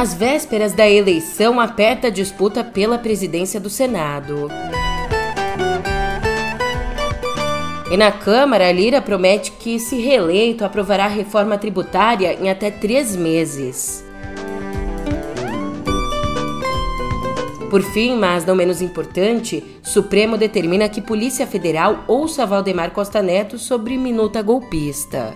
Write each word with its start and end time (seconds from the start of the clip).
Nas 0.00 0.14
vésperas 0.14 0.72
da 0.72 0.88
eleição, 0.88 1.60
aperta 1.60 2.10
disputa 2.10 2.64
pela 2.64 2.96
presidência 2.96 3.60
do 3.60 3.68
Senado. 3.68 4.48
E 7.90 7.96
na 7.98 8.10
Câmara, 8.10 8.72
Lira 8.72 9.02
promete 9.02 9.52
que, 9.52 9.78
se 9.78 10.00
reeleito, 10.00 10.64
aprovará 10.64 11.04
a 11.04 11.08
reforma 11.08 11.58
tributária 11.58 12.32
em 12.32 12.48
até 12.48 12.70
três 12.70 13.14
meses. 13.14 14.02
Por 17.68 17.82
fim, 17.82 18.16
mas 18.16 18.46
não 18.46 18.54
menos 18.54 18.80
importante, 18.80 19.62
Supremo 19.82 20.38
determina 20.38 20.88
que 20.88 21.02
Polícia 21.02 21.46
Federal 21.46 22.04
ouça 22.08 22.46
Valdemar 22.46 22.92
Costa 22.92 23.20
Neto 23.20 23.58
sobre 23.58 23.98
minuta 23.98 24.40
golpista. 24.40 25.34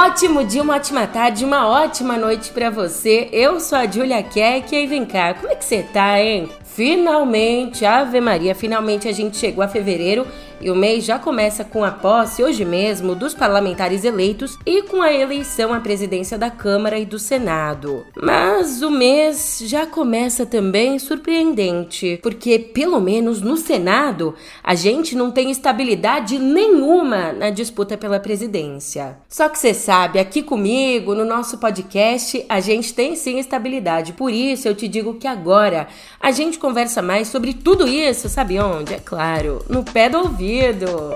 Ótimo 0.00 0.42
dia, 0.42 0.62
uma 0.62 0.76
ótima 0.76 1.06
tarde, 1.06 1.44
uma 1.44 1.68
ótima 1.68 2.16
noite 2.16 2.50
para 2.52 2.70
você. 2.70 3.28
Eu 3.32 3.60
sou 3.60 3.76
a 3.76 3.86
Julia 3.86 4.22
Keck 4.22 4.74
e 4.74 4.86
vem 4.86 5.04
cá, 5.04 5.34
como 5.34 5.52
é 5.52 5.54
que 5.54 5.62
você 5.62 5.82
tá, 5.82 6.18
hein? 6.18 6.48
Finalmente, 6.64 7.84
Ave 7.84 8.18
Maria, 8.18 8.54
finalmente 8.54 9.06
a 9.06 9.12
gente 9.12 9.36
chegou 9.36 9.62
a 9.62 9.68
fevereiro 9.68 10.26
e 10.60 10.70
o 10.70 10.76
mês 10.76 11.04
já 11.04 11.18
começa 11.18 11.64
com 11.64 11.82
a 11.82 11.90
posse, 11.90 12.42
hoje 12.42 12.64
mesmo, 12.64 13.14
dos 13.14 13.32
parlamentares 13.32 14.04
eleitos 14.04 14.58
e 14.66 14.82
com 14.82 15.00
a 15.00 15.10
eleição 15.10 15.72
à 15.72 15.80
presidência 15.80 16.36
da 16.36 16.50
Câmara 16.50 16.98
e 16.98 17.06
do 17.06 17.18
Senado. 17.18 18.04
Mas 18.14 18.82
o 18.82 18.90
mês 18.90 19.62
já 19.64 19.86
começa 19.86 20.44
também 20.44 20.98
surpreendente, 20.98 22.18
porque 22.22 22.58
pelo 22.58 23.00
menos 23.00 23.40
no 23.40 23.56
Senado 23.56 24.34
a 24.62 24.74
gente 24.74 25.16
não 25.16 25.30
tem 25.30 25.50
estabilidade 25.50 26.38
nenhuma 26.38 27.32
na 27.32 27.48
disputa 27.48 27.96
pela 27.96 28.20
presidência. 28.20 29.16
Só 29.28 29.48
que 29.48 29.58
você 29.58 29.72
sabe, 29.72 30.18
aqui 30.18 30.42
comigo, 30.42 31.14
no 31.14 31.24
nosso 31.24 31.56
podcast, 31.56 32.44
a 32.48 32.60
gente 32.60 32.92
tem 32.92 33.16
sim 33.16 33.38
estabilidade. 33.38 34.12
Por 34.12 34.30
isso 34.30 34.68
eu 34.68 34.74
te 34.74 34.86
digo 34.86 35.14
que 35.14 35.26
agora 35.26 35.88
a 36.20 36.30
gente 36.30 36.58
conversa 36.58 37.00
mais 37.00 37.28
sobre 37.28 37.54
tudo 37.54 37.88
isso, 37.88 38.28
sabe 38.28 38.58
onde? 38.58 38.92
É 38.92 38.98
claro, 38.98 39.64
no 39.68 39.82
pé 39.82 40.08
do 40.10 40.18
ouvido 40.18 40.49
ouvido. 40.50 41.10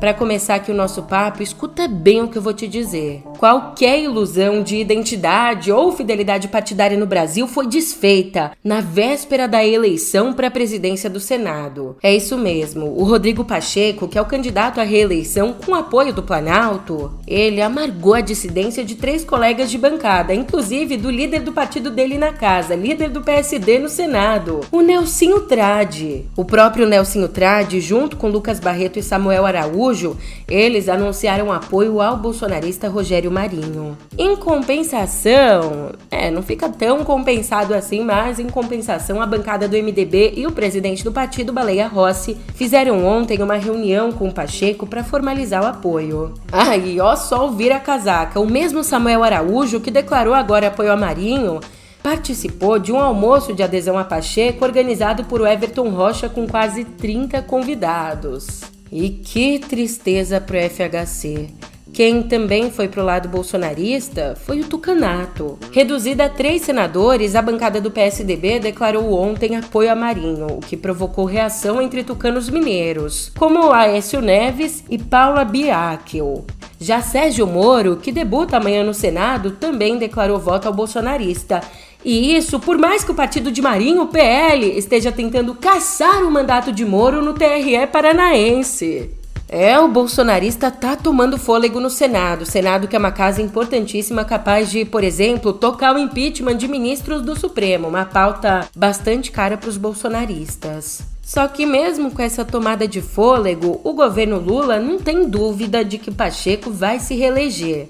Para 0.00 0.14
começar 0.14 0.56
aqui 0.56 0.70
o 0.70 0.74
nosso 0.74 1.02
papo, 1.04 1.42
escuta 1.42 1.86
bem 1.86 2.22
o 2.22 2.28
que 2.28 2.38
eu 2.38 2.42
vou 2.42 2.54
te 2.54 2.66
dizer. 2.66 3.27
Qualquer 3.38 4.00
ilusão 4.00 4.64
de 4.64 4.78
identidade 4.78 5.70
ou 5.70 5.92
fidelidade 5.92 6.48
partidária 6.48 6.98
no 6.98 7.06
Brasil 7.06 7.46
foi 7.46 7.68
desfeita 7.68 8.50
na 8.64 8.80
véspera 8.80 9.46
da 9.46 9.64
eleição 9.64 10.32
para 10.32 10.48
a 10.48 10.50
presidência 10.50 11.08
do 11.08 11.20
Senado. 11.20 11.96
É 12.02 12.12
isso 12.12 12.36
mesmo. 12.36 12.86
O 12.98 13.04
Rodrigo 13.04 13.44
Pacheco, 13.44 14.08
que 14.08 14.18
é 14.18 14.20
o 14.20 14.26
candidato 14.26 14.80
à 14.80 14.82
reeleição 14.82 15.52
com 15.52 15.72
apoio 15.72 16.12
do 16.12 16.20
Planalto, 16.20 17.12
ele 17.28 17.62
amargou 17.62 18.14
a 18.14 18.20
dissidência 18.20 18.84
de 18.84 18.96
três 18.96 19.24
colegas 19.24 19.70
de 19.70 19.78
bancada, 19.78 20.34
inclusive 20.34 20.96
do 20.96 21.08
líder 21.08 21.42
do 21.42 21.52
partido 21.52 21.92
dele 21.92 22.18
na 22.18 22.32
casa, 22.32 22.74
líder 22.74 23.08
do 23.08 23.22
PSD 23.22 23.78
no 23.78 23.88
Senado, 23.88 24.62
o 24.72 24.80
Nelsinho 24.80 25.42
Trade. 25.42 26.24
O 26.36 26.44
próprio 26.44 26.88
Nelsinho 26.88 27.28
Trade, 27.28 27.80
junto 27.80 28.16
com 28.16 28.28
Lucas 28.28 28.58
Barreto 28.58 28.98
e 28.98 29.02
Samuel 29.02 29.46
Araújo, 29.46 30.16
eles 30.48 30.88
anunciaram 30.88 31.52
apoio 31.52 32.00
ao 32.00 32.16
bolsonarista 32.16 32.88
Rogério 32.88 33.27
Marinho. 33.30 33.96
Em 34.16 34.36
compensação, 34.36 35.92
é, 36.10 36.30
não 36.30 36.42
fica 36.42 36.68
tão 36.68 37.04
compensado 37.04 37.74
assim, 37.74 38.04
mas 38.04 38.38
em 38.38 38.48
compensação, 38.48 39.20
a 39.20 39.26
bancada 39.26 39.68
do 39.68 39.76
MDB 39.76 40.34
e 40.36 40.46
o 40.46 40.52
presidente 40.52 41.04
do 41.04 41.12
partido, 41.12 41.52
Baleia 41.52 41.86
Rossi, 41.86 42.36
fizeram 42.54 43.04
ontem 43.04 43.42
uma 43.42 43.56
reunião 43.56 44.12
com 44.12 44.28
o 44.28 44.34
Pacheco 44.34 44.86
para 44.86 45.04
formalizar 45.04 45.62
o 45.62 45.66
apoio. 45.66 46.34
Aí, 46.52 47.00
ó, 47.00 47.16
só 47.16 47.44
ouvir 47.44 47.72
a 47.72 47.80
casaca. 47.80 48.40
O 48.40 48.50
mesmo 48.50 48.82
Samuel 48.82 49.22
Araújo, 49.22 49.80
que 49.80 49.90
declarou 49.90 50.34
agora 50.34 50.68
apoio 50.68 50.92
a 50.92 50.96
Marinho, 50.96 51.60
participou 52.02 52.78
de 52.78 52.92
um 52.92 52.98
almoço 52.98 53.52
de 53.52 53.62
adesão 53.62 53.98
a 53.98 54.04
Pacheco 54.04 54.64
organizado 54.64 55.24
por 55.24 55.46
Everton 55.46 55.90
Rocha 55.90 56.28
com 56.28 56.46
quase 56.46 56.84
30 56.84 57.42
convidados. 57.42 58.62
E 58.90 59.10
que 59.10 59.58
tristeza 59.58 60.40
pro 60.40 60.56
FHC. 60.56 61.48
Quem 61.92 62.22
também 62.22 62.70
foi 62.70 62.86
pro 62.86 63.04
lado 63.04 63.28
bolsonarista 63.28 64.36
foi 64.44 64.60
o 64.60 64.64
Tucanato. 64.64 65.58
Reduzida 65.72 66.26
a 66.26 66.28
três 66.28 66.62
senadores, 66.62 67.34
a 67.34 67.42
bancada 67.42 67.80
do 67.80 67.90
PSDB 67.90 68.60
declarou 68.60 69.12
ontem 69.14 69.56
apoio 69.56 69.90
a 69.90 69.94
Marinho, 69.96 70.46
o 70.46 70.60
que 70.60 70.76
provocou 70.76 71.24
reação 71.24 71.82
entre 71.82 72.04
tucanos 72.04 72.48
mineiros, 72.48 73.32
como 73.36 73.72
Aécio 73.72 74.20
Neves 74.20 74.84
e 74.88 74.96
Paula 74.96 75.44
Biakel. 75.44 76.44
Já 76.80 77.02
Sérgio 77.02 77.46
Moro, 77.46 77.96
que 77.96 78.12
debuta 78.12 78.56
amanhã 78.56 78.84
no 78.84 78.94
Senado, 78.94 79.52
também 79.52 79.98
declarou 79.98 80.38
voto 80.38 80.68
ao 80.68 80.74
bolsonarista 80.74 81.60
e 82.04 82.36
isso, 82.36 82.60
por 82.60 82.78
mais 82.78 83.02
que 83.02 83.10
o 83.10 83.14
partido 83.14 83.50
de 83.50 83.60
Marinho, 83.60 84.02
o 84.02 84.06
PL, 84.08 84.78
esteja 84.78 85.10
tentando 85.10 85.54
caçar 85.54 86.22
o 86.22 86.30
mandato 86.30 86.72
de 86.72 86.84
Moro 86.84 87.22
no 87.22 87.34
TRE 87.34 87.86
paranaense. 87.90 89.17
É, 89.50 89.78
o 89.78 89.88
bolsonarista 89.88 90.70
tá 90.70 90.94
tomando 90.94 91.38
fôlego 91.38 91.80
no 91.80 91.88
Senado. 91.88 92.44
Senado 92.44 92.86
que 92.86 92.94
é 92.94 92.98
uma 92.98 93.10
casa 93.10 93.40
importantíssima 93.40 94.22
capaz 94.22 94.70
de, 94.70 94.84
por 94.84 95.02
exemplo, 95.02 95.54
tocar 95.54 95.94
o 95.94 95.98
impeachment 95.98 96.56
de 96.56 96.68
ministros 96.68 97.22
do 97.22 97.34
Supremo, 97.34 97.88
uma 97.88 98.04
pauta 98.04 98.68
bastante 98.76 99.30
cara 99.30 99.56
para 99.56 99.70
os 99.70 99.78
bolsonaristas. 99.78 101.00
Só 101.22 101.48
que 101.48 101.64
mesmo 101.64 102.10
com 102.10 102.22
essa 102.22 102.44
tomada 102.44 102.86
de 102.86 103.00
fôlego, 103.00 103.80
o 103.84 103.92
governo 103.94 104.38
Lula 104.38 104.78
não 104.78 104.98
tem 104.98 105.28
dúvida 105.28 105.84
de 105.84 105.98
que 105.98 106.10
Pacheco 106.10 106.70
vai 106.70 107.00
se 107.00 107.14
reeleger 107.14 107.88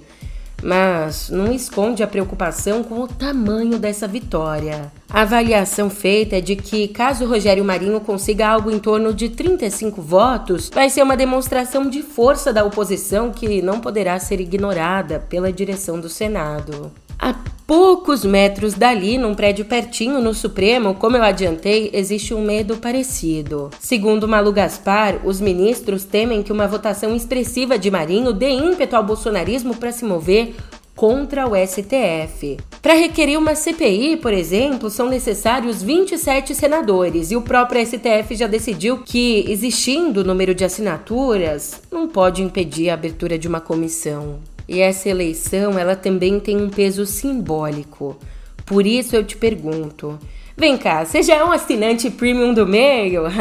mas 0.62 1.30
não 1.30 1.52
esconde 1.52 2.02
a 2.02 2.06
preocupação 2.06 2.82
com 2.82 3.00
o 3.00 3.08
tamanho 3.08 3.78
dessa 3.78 4.08
vitória. 4.08 4.90
A 5.08 5.22
avaliação 5.22 5.88
feita 5.88 6.36
é 6.36 6.40
de 6.40 6.56
que, 6.56 6.88
caso 6.88 7.26
Rogério 7.26 7.64
Marinho 7.64 8.00
consiga 8.00 8.48
algo 8.48 8.70
em 8.70 8.78
torno 8.78 9.12
de 9.14 9.28
35 9.30 10.02
votos, 10.02 10.70
vai 10.72 10.90
ser 10.90 11.02
uma 11.02 11.16
demonstração 11.16 11.88
de 11.88 12.02
força 12.02 12.52
da 12.52 12.64
oposição 12.64 13.30
que 13.30 13.62
não 13.62 13.80
poderá 13.80 14.18
ser 14.18 14.40
ignorada 14.40 15.18
pela 15.28 15.52
direção 15.52 15.98
do 15.98 16.08
Senado. 16.08 16.92
A 17.18 17.34
poucos 17.66 18.24
metros 18.24 18.74
dali, 18.74 19.18
num 19.18 19.34
prédio 19.34 19.64
pertinho 19.64 20.20
no 20.20 20.32
Supremo, 20.32 20.94
como 20.94 21.16
eu 21.16 21.22
adiantei, 21.24 21.90
existe 21.92 22.32
um 22.32 22.40
medo 22.40 22.76
parecido. 22.76 23.70
Segundo 23.80 24.28
Malu 24.28 24.52
Gaspar, 24.52 25.20
os 25.26 25.40
ministros 25.40 26.04
temem 26.04 26.42
que 26.42 26.52
uma 26.52 26.68
votação 26.68 27.14
expressiva 27.16 27.76
de 27.76 27.90
Marinho 27.90 28.32
dê 28.32 28.50
ímpeto 28.50 28.94
ao 28.94 29.02
bolsonarismo 29.02 29.74
para 29.74 29.90
se 29.90 30.04
mover 30.04 30.54
contra 30.94 31.46
o 31.46 31.54
STF. 31.54 32.56
Para 32.80 32.94
requerer 32.94 33.38
uma 33.38 33.54
CPI, 33.54 34.16
por 34.16 34.32
exemplo, 34.32 34.88
são 34.88 35.08
necessários 35.08 35.82
27 35.82 36.54
senadores 36.54 37.30
e 37.30 37.36
o 37.36 37.42
próprio 37.42 37.84
STF 37.84 38.34
já 38.34 38.46
decidiu 38.46 38.98
que, 38.98 39.44
existindo 39.48 40.20
o 40.20 40.24
número 40.24 40.54
de 40.54 40.64
assinaturas, 40.64 41.80
não 41.90 42.08
pode 42.08 42.42
impedir 42.42 42.90
a 42.90 42.94
abertura 42.94 43.38
de 43.38 43.46
uma 43.46 43.60
comissão. 43.60 44.38
E 44.68 44.80
essa 44.80 45.08
eleição, 45.08 45.78
ela 45.78 45.96
também 45.96 46.38
tem 46.38 46.60
um 46.60 46.68
peso 46.68 47.06
simbólico. 47.06 48.18
Por 48.66 48.86
isso 48.86 49.16
eu 49.16 49.24
te 49.24 49.36
pergunto: 49.36 50.18
vem 50.56 50.76
cá, 50.76 51.04
você 51.04 51.22
já 51.22 51.36
é 51.36 51.44
um 51.44 51.52
assinante 51.52 52.10
premium 52.10 52.52
do 52.52 52.66
meio? 52.66 53.22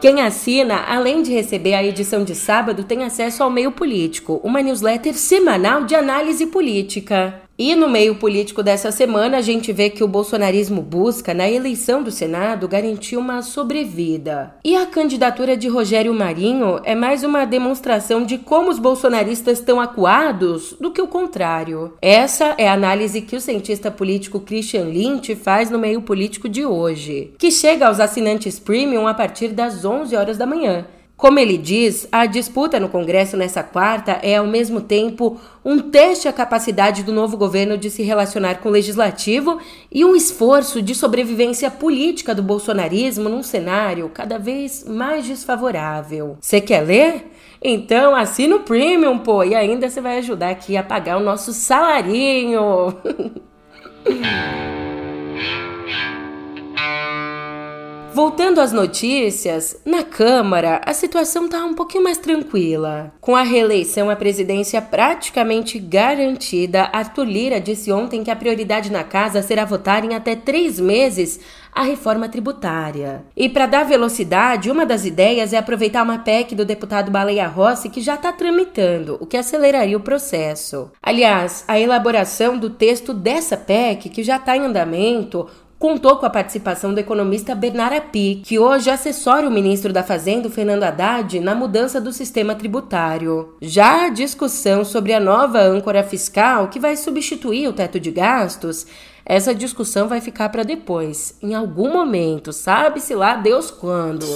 Quem 0.00 0.20
assina, 0.20 0.84
além 0.86 1.22
de 1.22 1.32
receber 1.32 1.74
a 1.74 1.82
edição 1.82 2.22
de 2.22 2.32
sábado, 2.32 2.84
tem 2.84 3.02
acesso 3.02 3.42
ao 3.42 3.50
Meio 3.50 3.72
Político, 3.72 4.40
uma 4.44 4.62
newsletter 4.62 5.12
semanal 5.12 5.84
de 5.84 5.96
análise 5.96 6.46
política. 6.46 7.47
E 7.58 7.74
no 7.74 7.88
meio 7.88 8.14
político 8.14 8.62
dessa 8.62 8.92
semana, 8.92 9.38
a 9.38 9.40
gente 9.40 9.72
vê 9.72 9.90
que 9.90 10.04
o 10.04 10.06
bolsonarismo 10.06 10.80
busca, 10.80 11.34
na 11.34 11.50
eleição 11.50 12.04
do 12.04 12.10
Senado, 12.12 12.68
garantir 12.68 13.16
uma 13.16 13.42
sobrevida. 13.42 14.54
E 14.64 14.76
a 14.76 14.86
candidatura 14.86 15.56
de 15.56 15.66
Rogério 15.66 16.14
Marinho 16.14 16.78
é 16.84 16.94
mais 16.94 17.24
uma 17.24 17.44
demonstração 17.44 18.24
de 18.24 18.38
como 18.38 18.70
os 18.70 18.78
bolsonaristas 18.78 19.58
estão 19.58 19.80
acuados 19.80 20.76
do 20.80 20.92
que 20.92 21.02
o 21.02 21.08
contrário. 21.08 21.94
Essa 22.00 22.54
é 22.56 22.68
a 22.68 22.74
análise 22.74 23.22
que 23.22 23.34
o 23.34 23.40
cientista 23.40 23.90
político 23.90 24.38
Christian 24.38 24.84
Lynch 24.84 25.34
faz 25.34 25.68
no 25.68 25.80
meio 25.80 26.00
político 26.00 26.48
de 26.48 26.64
hoje, 26.64 27.32
que 27.36 27.50
chega 27.50 27.88
aos 27.88 27.98
assinantes 27.98 28.60
premium 28.60 29.08
a 29.08 29.14
partir 29.14 29.48
das 29.48 29.84
11 29.84 30.14
horas 30.14 30.38
da 30.38 30.46
manhã. 30.46 30.86
Como 31.18 31.38
ele 31.40 31.58
diz, 31.58 32.06
a 32.12 32.26
disputa 32.26 32.78
no 32.78 32.88
Congresso 32.88 33.36
nessa 33.36 33.60
quarta 33.60 34.20
é, 34.22 34.36
ao 34.36 34.46
mesmo 34.46 34.80
tempo, 34.80 35.36
um 35.64 35.80
teste 35.80 36.28
à 36.28 36.32
capacidade 36.32 37.02
do 37.02 37.12
novo 37.12 37.36
governo 37.36 37.76
de 37.76 37.90
se 37.90 38.04
relacionar 38.04 38.60
com 38.60 38.68
o 38.68 38.72
legislativo 38.72 39.58
e 39.90 40.04
um 40.04 40.14
esforço 40.14 40.80
de 40.80 40.94
sobrevivência 40.94 41.72
política 41.72 42.36
do 42.36 42.42
bolsonarismo 42.42 43.28
num 43.28 43.42
cenário 43.42 44.08
cada 44.14 44.38
vez 44.38 44.84
mais 44.84 45.26
desfavorável. 45.26 46.38
Você 46.40 46.60
quer 46.60 46.82
ler? 46.82 47.32
Então 47.60 48.14
assina 48.14 48.54
o 48.54 48.60
Premium, 48.60 49.18
pô, 49.18 49.42
e 49.42 49.56
ainda 49.56 49.90
você 49.90 50.00
vai 50.00 50.18
ajudar 50.18 50.50
aqui 50.50 50.76
a 50.76 50.84
pagar 50.84 51.16
o 51.16 51.24
nosso 51.24 51.52
salarinho. 51.52 52.94
Voltando 58.18 58.60
às 58.60 58.72
notícias, 58.72 59.80
na 59.86 60.02
Câmara 60.02 60.80
a 60.84 60.92
situação 60.92 61.44
está 61.44 61.64
um 61.64 61.72
pouquinho 61.72 62.02
mais 62.02 62.18
tranquila. 62.18 63.12
Com 63.20 63.36
a 63.36 63.44
reeleição 63.44 64.10
à 64.10 64.16
presidência 64.16 64.82
praticamente 64.82 65.78
garantida, 65.78 66.90
Arthur 66.92 67.22
Lira 67.22 67.60
disse 67.60 67.92
ontem 67.92 68.24
que 68.24 68.30
a 68.32 68.34
prioridade 68.34 68.90
na 68.90 69.04
casa 69.04 69.40
será 69.40 69.64
votar 69.64 70.04
em 70.04 70.16
até 70.16 70.34
três 70.34 70.80
meses 70.80 71.38
a 71.72 71.84
reforma 71.84 72.28
tributária. 72.28 73.22
E 73.36 73.48
para 73.48 73.66
dar 73.66 73.84
velocidade, 73.84 74.68
uma 74.68 74.84
das 74.84 75.04
ideias 75.04 75.52
é 75.52 75.56
aproveitar 75.56 76.02
uma 76.02 76.18
PEC 76.18 76.56
do 76.56 76.64
deputado 76.64 77.12
Baleia 77.12 77.46
Rossi 77.46 77.88
que 77.88 78.00
já 78.00 78.16
está 78.16 78.32
tramitando, 78.32 79.16
o 79.20 79.26
que 79.26 79.36
aceleraria 79.36 79.96
o 79.96 80.00
processo. 80.00 80.90
Aliás, 81.00 81.62
a 81.68 81.78
elaboração 81.78 82.58
do 82.58 82.68
texto 82.68 83.14
dessa 83.14 83.56
PEC, 83.56 84.08
que 84.08 84.24
já 84.24 84.38
está 84.38 84.56
em 84.56 84.66
andamento, 84.66 85.48
contou 85.78 86.16
com 86.16 86.26
a 86.26 86.30
participação 86.30 86.92
do 86.92 87.00
economista 87.00 87.54
Bernard 87.54 87.96
Api, 87.96 88.42
que 88.44 88.58
hoje 88.58 88.90
assessora 88.90 89.46
o 89.46 89.50
ministro 89.50 89.92
da 89.92 90.02
Fazenda, 90.02 90.50
Fernando 90.50 90.82
Haddad, 90.82 91.38
na 91.38 91.54
mudança 91.54 92.00
do 92.00 92.12
sistema 92.12 92.54
tributário. 92.54 93.54
Já 93.60 94.06
a 94.06 94.08
discussão 94.10 94.84
sobre 94.84 95.12
a 95.12 95.20
nova 95.20 95.60
âncora 95.60 96.02
fiscal, 96.02 96.68
que 96.68 96.80
vai 96.80 96.96
substituir 96.96 97.68
o 97.68 97.72
teto 97.72 98.00
de 98.00 98.10
gastos, 98.10 98.86
essa 99.24 99.54
discussão 99.54 100.08
vai 100.08 100.20
ficar 100.20 100.48
para 100.48 100.62
depois, 100.62 101.36
em 101.42 101.54
algum 101.54 101.92
momento, 101.92 102.52
sabe-se 102.52 103.14
lá 103.14 103.34
Deus 103.34 103.70
quando. 103.70 104.26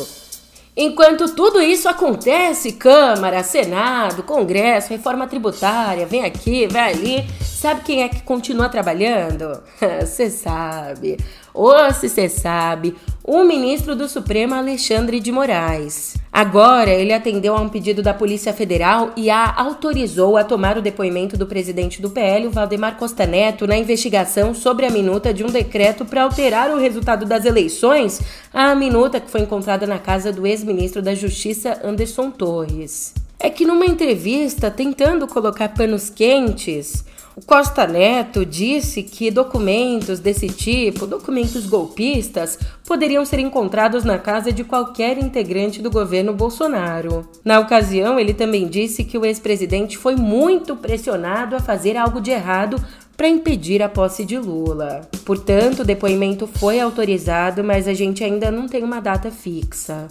Enquanto 0.75 1.35
tudo 1.35 1.61
isso 1.61 1.87
acontece, 1.87 2.73
Câmara, 2.73 3.43
Senado, 3.43 4.23
Congresso, 4.23 4.89
reforma 4.89 5.27
tributária, 5.27 6.07
vem 6.07 6.25
aqui, 6.25 6.67
vai 6.67 6.93
ali, 6.93 7.27
sabe 7.43 7.83
quem 7.83 8.03
é 8.03 8.09
que 8.09 8.23
continua 8.23 8.71
trabalhando? 8.71 9.63
Você 10.01 10.31
sabe. 10.31 11.19
Ou 11.55 11.93
se 11.93 12.09
você 12.09 12.29
sabe, 12.29 12.95
o 13.25 13.45
ministro 13.45 13.95
do 13.95 14.09
Supremo 14.09 14.55
Alexandre 14.55 15.21
de 15.21 15.31
Moraes. 15.31 16.17
Agora, 16.33 16.91
ele 16.91 17.13
atendeu 17.13 17.55
a 17.55 17.61
um 17.61 17.69
pedido 17.69 18.03
da 18.03 18.15
Polícia 18.15 18.53
Federal 18.53 19.13
e 19.17 19.29
a 19.29 19.55
autorizou 19.55 20.37
a 20.37 20.45
tomar 20.45 20.79
o 20.79 20.83
depoimento 20.83 21.37
do 21.37 21.47
presidente 21.47 22.01
do 22.01 22.11
PL, 22.11 22.49
Valdemar 22.49 22.97
Costa 22.97 23.27
Neto, 23.27 23.67
na 23.67 23.77
investigação 23.77 24.55
sobre 24.55 24.87
a 24.87 24.91
minuta 24.91 25.33
de 25.33 25.45
um 25.45 25.49
decreto 25.49 26.05
para 26.05 26.25
alterar 26.25 26.71
o 26.71 26.79
resultado 26.79 27.27
das 27.27 27.45
eleições, 27.45 28.21
a 28.53 28.75
minuta 28.75 29.21
que 29.21 29.31
foi 29.31 29.43
encontrada 29.43 29.87
na 29.87 29.99
casa 29.99 30.33
do 30.33 30.47
ex-ministro 30.47 31.03
da 31.03 31.15
Justiça, 31.15 31.79
Anderson 31.85 32.31
Torres. 32.31 33.13
É 33.39 33.51
que 33.51 33.67
numa 33.67 33.85
entrevista 33.85 34.71
tentando 34.71 35.27
colocar 35.27 35.69
panos 35.69 36.09
quentes, 36.09 37.05
o 37.35 37.41
Costa 37.41 37.87
Neto 37.87 38.45
disse 38.45 39.03
que 39.03 39.31
documentos 39.31 40.21
desse 40.21 40.49
tipo, 40.49 41.07
documentos 41.07 41.67
golpistas, 41.67 42.59
poderiam 42.87 43.25
ser 43.25 43.39
encontrados 43.39 44.05
na 44.05 44.19
casa 44.19 44.53
de 44.53 44.63
qualquer 44.63 45.17
integrante 45.17 45.81
do 45.81 45.91
governo 45.91 46.35
Bolsonaro. 46.35 47.27
Na 47.43 47.59
ocasião, 47.59 48.21
ele 48.21 48.35
também 48.35 48.69
disse 48.69 49.03
que 49.03 49.17
o 49.17 49.25
ex-presidente 49.25 49.97
foi 49.97 50.15
muito 50.15 50.77
pressionado 50.77 51.57
a 51.57 51.61
fazer 51.61 51.97
algo 51.97 52.21
de 52.21 52.31
errado 52.31 52.77
para 53.17 53.29
impedir 53.29 53.83
a 53.83 53.89
posse 53.89 54.25
de 54.27 54.37
Lula. 54.37 55.03
Portanto, 55.25 55.81
o 55.81 55.85
depoimento 55.85 56.47
foi 56.47 56.81
autorizado, 56.81 57.65
mas 57.65 57.89
a 57.89 57.95
gente 57.95 58.23
ainda 58.23 58.51
não 58.51 58.69
tem 58.69 58.83
uma 58.83 59.01
data 59.01 59.31
fixa. 59.31 60.09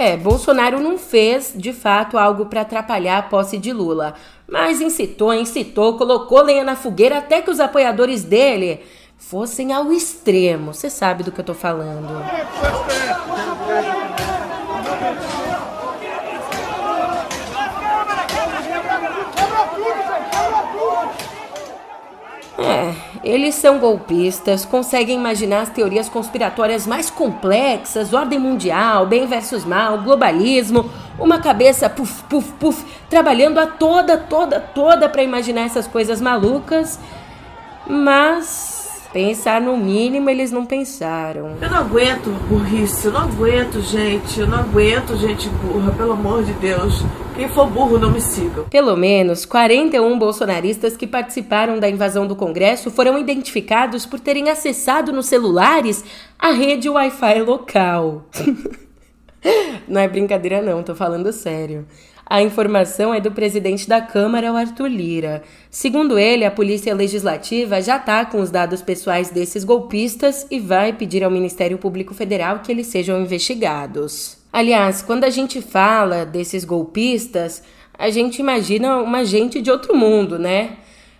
É, 0.00 0.16
Bolsonaro 0.16 0.80
não 0.80 0.96
fez, 0.96 1.52
de 1.54 1.74
fato, 1.74 2.16
algo 2.16 2.46
para 2.46 2.62
atrapalhar 2.62 3.18
a 3.18 3.22
posse 3.22 3.58
de 3.58 3.70
Lula, 3.70 4.14
mas 4.50 4.80
incitou, 4.80 5.32
incitou, 5.32 5.96
colocou 5.96 6.42
lenha 6.42 6.64
na 6.64 6.74
fogueira 6.74 7.18
até 7.18 7.40
que 7.40 7.50
os 7.50 7.60
apoiadores 7.60 8.24
dele 8.24 8.80
fossem 9.16 9.72
ao 9.72 9.92
extremo. 9.92 10.74
Você 10.74 10.90
sabe 10.90 11.22
do 11.22 11.30
que 11.30 11.40
eu 11.40 11.44
tô 11.44 11.54
falando. 11.54 12.24
É, 22.58 22.94
eles 23.22 23.54
são 23.54 23.78
golpistas, 23.78 24.64
conseguem 24.64 25.16
imaginar 25.16 25.62
as 25.62 25.70
teorias 25.70 26.08
conspiratórias 26.08 26.86
mais 26.86 27.08
complexas, 27.08 28.12
ordem 28.12 28.38
mundial, 28.38 29.06
bem 29.06 29.26
versus 29.26 29.64
mal, 29.64 29.98
globalismo, 30.02 30.90
uma 31.20 31.38
cabeça 31.38 31.88
puf, 31.88 32.24
puf, 32.24 32.52
puf, 32.54 32.84
trabalhando 33.08 33.58
a 33.58 33.66
toda, 33.66 34.16
toda, 34.16 34.58
toda 34.58 35.08
para 35.08 35.22
imaginar 35.22 35.62
essas 35.62 35.86
coisas 35.86 36.20
malucas, 36.20 36.98
mas 37.86 38.80
Pensar 39.12 39.60
no 39.60 39.76
mínimo 39.76 40.30
eles 40.30 40.52
não 40.52 40.64
pensaram. 40.64 41.56
Eu 41.60 41.68
não 41.68 41.78
aguento 41.78 42.30
burrice, 42.48 43.06
eu 43.06 43.12
não 43.12 43.22
aguento 43.22 43.80
gente, 43.80 44.38
eu 44.38 44.46
não 44.46 44.58
aguento 44.60 45.16
gente 45.16 45.48
burra, 45.48 45.90
pelo 45.90 46.12
amor 46.12 46.44
de 46.44 46.52
Deus. 46.52 47.02
Quem 47.34 47.48
for 47.48 47.66
burro 47.66 47.98
não 47.98 48.12
me 48.12 48.20
siga. 48.20 48.62
Pelo 48.70 48.96
menos 48.96 49.44
41 49.44 50.16
bolsonaristas 50.16 50.96
que 50.96 51.08
participaram 51.08 51.80
da 51.80 51.90
invasão 51.90 52.24
do 52.24 52.36
Congresso 52.36 52.88
foram 52.88 53.18
identificados 53.18 54.06
por 54.06 54.20
terem 54.20 54.48
acessado 54.48 55.12
nos 55.12 55.26
celulares 55.26 56.04
a 56.38 56.52
rede 56.52 56.88
Wi-Fi 56.88 57.42
local. 57.42 58.26
não 59.90 60.00
é 60.00 60.08
brincadeira 60.08 60.62
não, 60.62 60.82
tô 60.82 60.94
falando 60.94 61.32
sério. 61.32 61.86
A 62.24 62.40
informação 62.40 63.12
é 63.12 63.20
do 63.20 63.32
presidente 63.32 63.88
da 63.88 64.00
Câmara, 64.00 64.52
o 64.52 64.56
Arthur 64.56 64.86
Lira. 64.86 65.42
Segundo 65.68 66.16
ele, 66.16 66.44
a 66.44 66.50
Polícia 66.50 66.94
Legislativa 66.94 67.82
já 67.82 67.96
está 67.96 68.24
com 68.24 68.40
os 68.40 68.52
dados 68.52 68.80
pessoais 68.80 69.30
desses 69.30 69.64
golpistas 69.64 70.46
e 70.48 70.60
vai 70.60 70.92
pedir 70.92 71.24
ao 71.24 71.30
Ministério 71.30 71.76
Público 71.76 72.14
Federal 72.14 72.60
que 72.60 72.70
eles 72.70 72.86
sejam 72.86 73.20
investigados. 73.20 74.38
Aliás, 74.52 75.02
quando 75.02 75.24
a 75.24 75.30
gente 75.30 75.60
fala 75.60 76.24
desses 76.24 76.64
golpistas, 76.64 77.64
a 77.98 78.10
gente 78.10 78.38
imagina 78.38 78.98
uma 78.98 79.24
gente 79.24 79.60
de 79.60 79.70
outro 79.70 79.96
mundo, 79.96 80.38
né? 80.38 80.76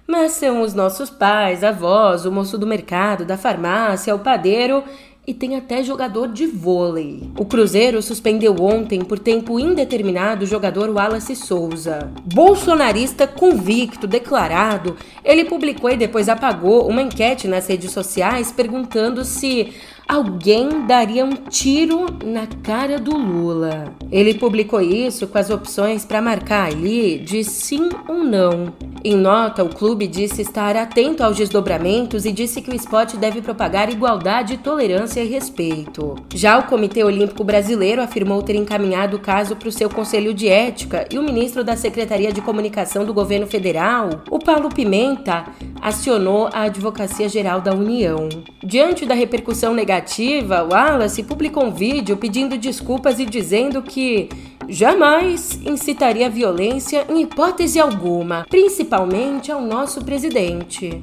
Mas 0.06 0.32
são 0.32 0.62
os 0.62 0.74
nossos 0.74 1.10
pais, 1.10 1.62
avós, 1.64 2.24
o 2.24 2.32
moço 2.32 2.56
do 2.56 2.66
mercado, 2.66 3.24
da 3.24 3.36
farmácia, 3.36 4.14
o 4.14 4.20
padeiro 4.20 4.84
e 5.26 5.34
tem 5.34 5.56
até 5.56 5.82
jogador 5.82 6.28
de 6.28 6.46
vôlei. 6.46 7.30
O 7.38 7.44
Cruzeiro 7.44 8.02
suspendeu 8.02 8.56
ontem 8.60 9.00
por 9.00 9.18
tempo 9.18 9.60
indeterminado 9.60 10.44
o 10.44 10.48
jogador 10.48 10.88
Wallace 10.90 11.36
Souza. 11.36 12.10
Bolsonarista 12.24 13.26
convicto, 13.26 14.06
declarado, 14.06 14.96
ele 15.24 15.44
publicou 15.44 15.90
e 15.90 15.96
depois 15.96 16.28
apagou 16.28 16.88
uma 16.88 17.02
enquete 17.02 17.46
nas 17.46 17.66
redes 17.66 17.92
sociais 17.92 18.50
perguntando 18.50 19.24
se 19.24 19.72
alguém 20.08 20.86
daria 20.86 21.24
um 21.24 21.36
tiro 21.36 22.06
na 22.24 22.46
cara 22.46 22.98
do 22.98 23.16
Lula. 23.16 23.94
Ele 24.10 24.34
publicou 24.34 24.80
isso 24.80 25.28
com 25.28 25.38
as 25.38 25.50
opções 25.50 26.04
para 26.04 26.20
marcar 26.20 26.66
ali 26.66 27.18
de 27.18 27.44
sim 27.44 27.88
ou 28.08 28.24
não. 28.24 28.72
Em 29.02 29.16
nota, 29.16 29.64
o 29.64 29.70
clube 29.70 30.06
disse 30.06 30.42
estar 30.42 30.76
atento 30.76 31.24
aos 31.24 31.34
desdobramentos 31.34 32.26
e 32.26 32.32
disse 32.32 32.60
que 32.60 32.70
o 32.70 32.74
esporte 32.74 33.16
deve 33.16 33.40
propagar 33.40 33.90
igualdade, 33.90 34.58
tolerância 34.58 35.24
e 35.24 35.26
respeito. 35.26 36.16
Já 36.34 36.58
o 36.58 36.64
Comitê 36.64 37.02
Olímpico 37.02 37.42
Brasileiro 37.42 38.02
afirmou 38.02 38.42
ter 38.42 38.56
encaminhado 38.56 39.16
o 39.16 39.20
caso 39.20 39.56
para 39.56 39.68
o 39.68 39.72
seu 39.72 39.88
Conselho 39.88 40.34
de 40.34 40.48
Ética 40.48 41.06
e 41.10 41.18
o 41.18 41.22
ministro 41.22 41.64
da 41.64 41.76
Secretaria 41.76 42.30
de 42.30 42.42
Comunicação 42.42 43.06
do 43.06 43.14
Governo 43.14 43.46
Federal, 43.46 44.22
o 44.30 44.38
Paulo 44.38 44.68
Pimenta, 44.68 45.46
acionou 45.80 46.50
a 46.52 46.64
Advocacia 46.64 47.26
Geral 47.26 47.62
da 47.62 47.72
União. 47.72 48.28
Diante 48.62 49.06
da 49.06 49.14
repercussão 49.14 49.72
negativa, 49.72 50.68
Wallace 50.70 51.22
publicou 51.22 51.64
um 51.64 51.72
vídeo 51.72 52.18
pedindo 52.18 52.58
desculpas 52.58 53.18
e 53.18 53.24
dizendo 53.24 53.80
que 53.80 54.28
jamais 54.68 55.58
incitaria 55.64 56.30
violência 56.30 57.06
em 57.08 57.22
hipótese 57.22 57.80
alguma, 57.80 58.46
principalmente 58.48 59.50
ao 59.50 59.60
nosso 59.60 60.04
presidente. 60.04 61.02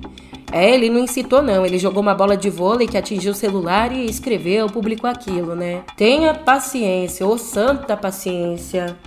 É, 0.51 0.73
ele 0.73 0.89
não 0.89 0.99
incitou 0.99 1.41
não, 1.41 1.65
ele 1.65 1.77
jogou 1.77 2.01
uma 2.01 2.15
bola 2.15 2.37
de 2.37 2.49
vôlei 2.49 2.87
que 2.87 2.97
atingiu 2.97 3.33
o 3.33 3.35
celular 3.35 3.91
e 3.91 4.05
escreveu, 4.05 4.67
publicou 4.67 5.09
aquilo, 5.09 5.55
né? 5.55 5.83
Tenha 5.97 6.33
paciência, 6.33 7.27
ô 7.27 7.37
santa 7.37 7.97
paciência. 7.97 8.97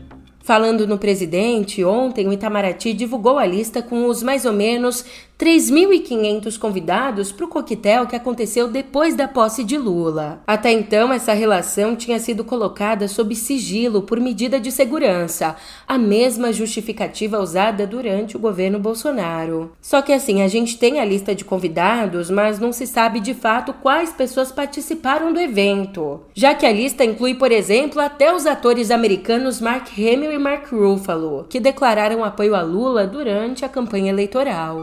Falando 0.42 0.86
no 0.86 0.98
presidente, 0.98 1.84
ontem 1.84 2.26
o 2.26 2.32
Itamaraty 2.32 2.92
divulgou 2.92 3.38
a 3.38 3.46
lista 3.46 3.80
com 3.80 4.06
os 4.06 4.22
mais 4.22 4.44
ou 4.44 4.52
menos 4.52 5.04
3.500 5.40 6.58
convidados 6.58 7.32
para 7.32 7.46
o 7.46 7.48
coquetel 7.48 8.06
que 8.06 8.14
aconteceu 8.14 8.68
depois 8.68 9.14
da 9.14 9.26
posse 9.26 9.64
de 9.64 9.78
Lula. 9.78 10.42
Até 10.46 10.70
então, 10.70 11.10
essa 11.10 11.32
relação 11.32 11.96
tinha 11.96 12.18
sido 12.18 12.44
colocada 12.44 13.08
sob 13.08 13.34
sigilo 13.34 14.02
por 14.02 14.20
medida 14.20 14.60
de 14.60 14.70
segurança, 14.70 15.56
a 15.88 15.96
mesma 15.96 16.52
justificativa 16.52 17.40
usada 17.40 17.86
durante 17.86 18.36
o 18.36 18.38
governo 18.38 18.78
Bolsonaro. 18.78 19.72
Só 19.80 20.02
que 20.02 20.12
assim, 20.12 20.42
a 20.42 20.48
gente 20.48 20.76
tem 20.76 21.00
a 21.00 21.06
lista 21.06 21.34
de 21.34 21.42
convidados, 21.42 22.28
mas 22.28 22.58
não 22.58 22.70
se 22.70 22.86
sabe 22.86 23.18
de 23.18 23.32
fato 23.32 23.72
quais 23.72 24.12
pessoas 24.12 24.52
participaram 24.52 25.32
do 25.32 25.40
evento, 25.40 26.20
já 26.34 26.54
que 26.54 26.66
a 26.66 26.72
lista 26.72 27.02
inclui, 27.02 27.34
por 27.34 27.50
exemplo, 27.50 27.98
até 27.98 28.30
os 28.30 28.44
atores 28.44 28.90
americanos 28.90 29.58
Mark 29.58 29.88
Hamill 29.96 30.34
e 30.34 30.38
Mark 30.38 30.70
Ruffalo, 30.70 31.46
que 31.48 31.58
declararam 31.58 32.22
apoio 32.22 32.54
a 32.54 32.60
Lula 32.60 33.06
durante 33.06 33.64
a 33.64 33.70
campanha 33.70 34.10
eleitoral. 34.10 34.82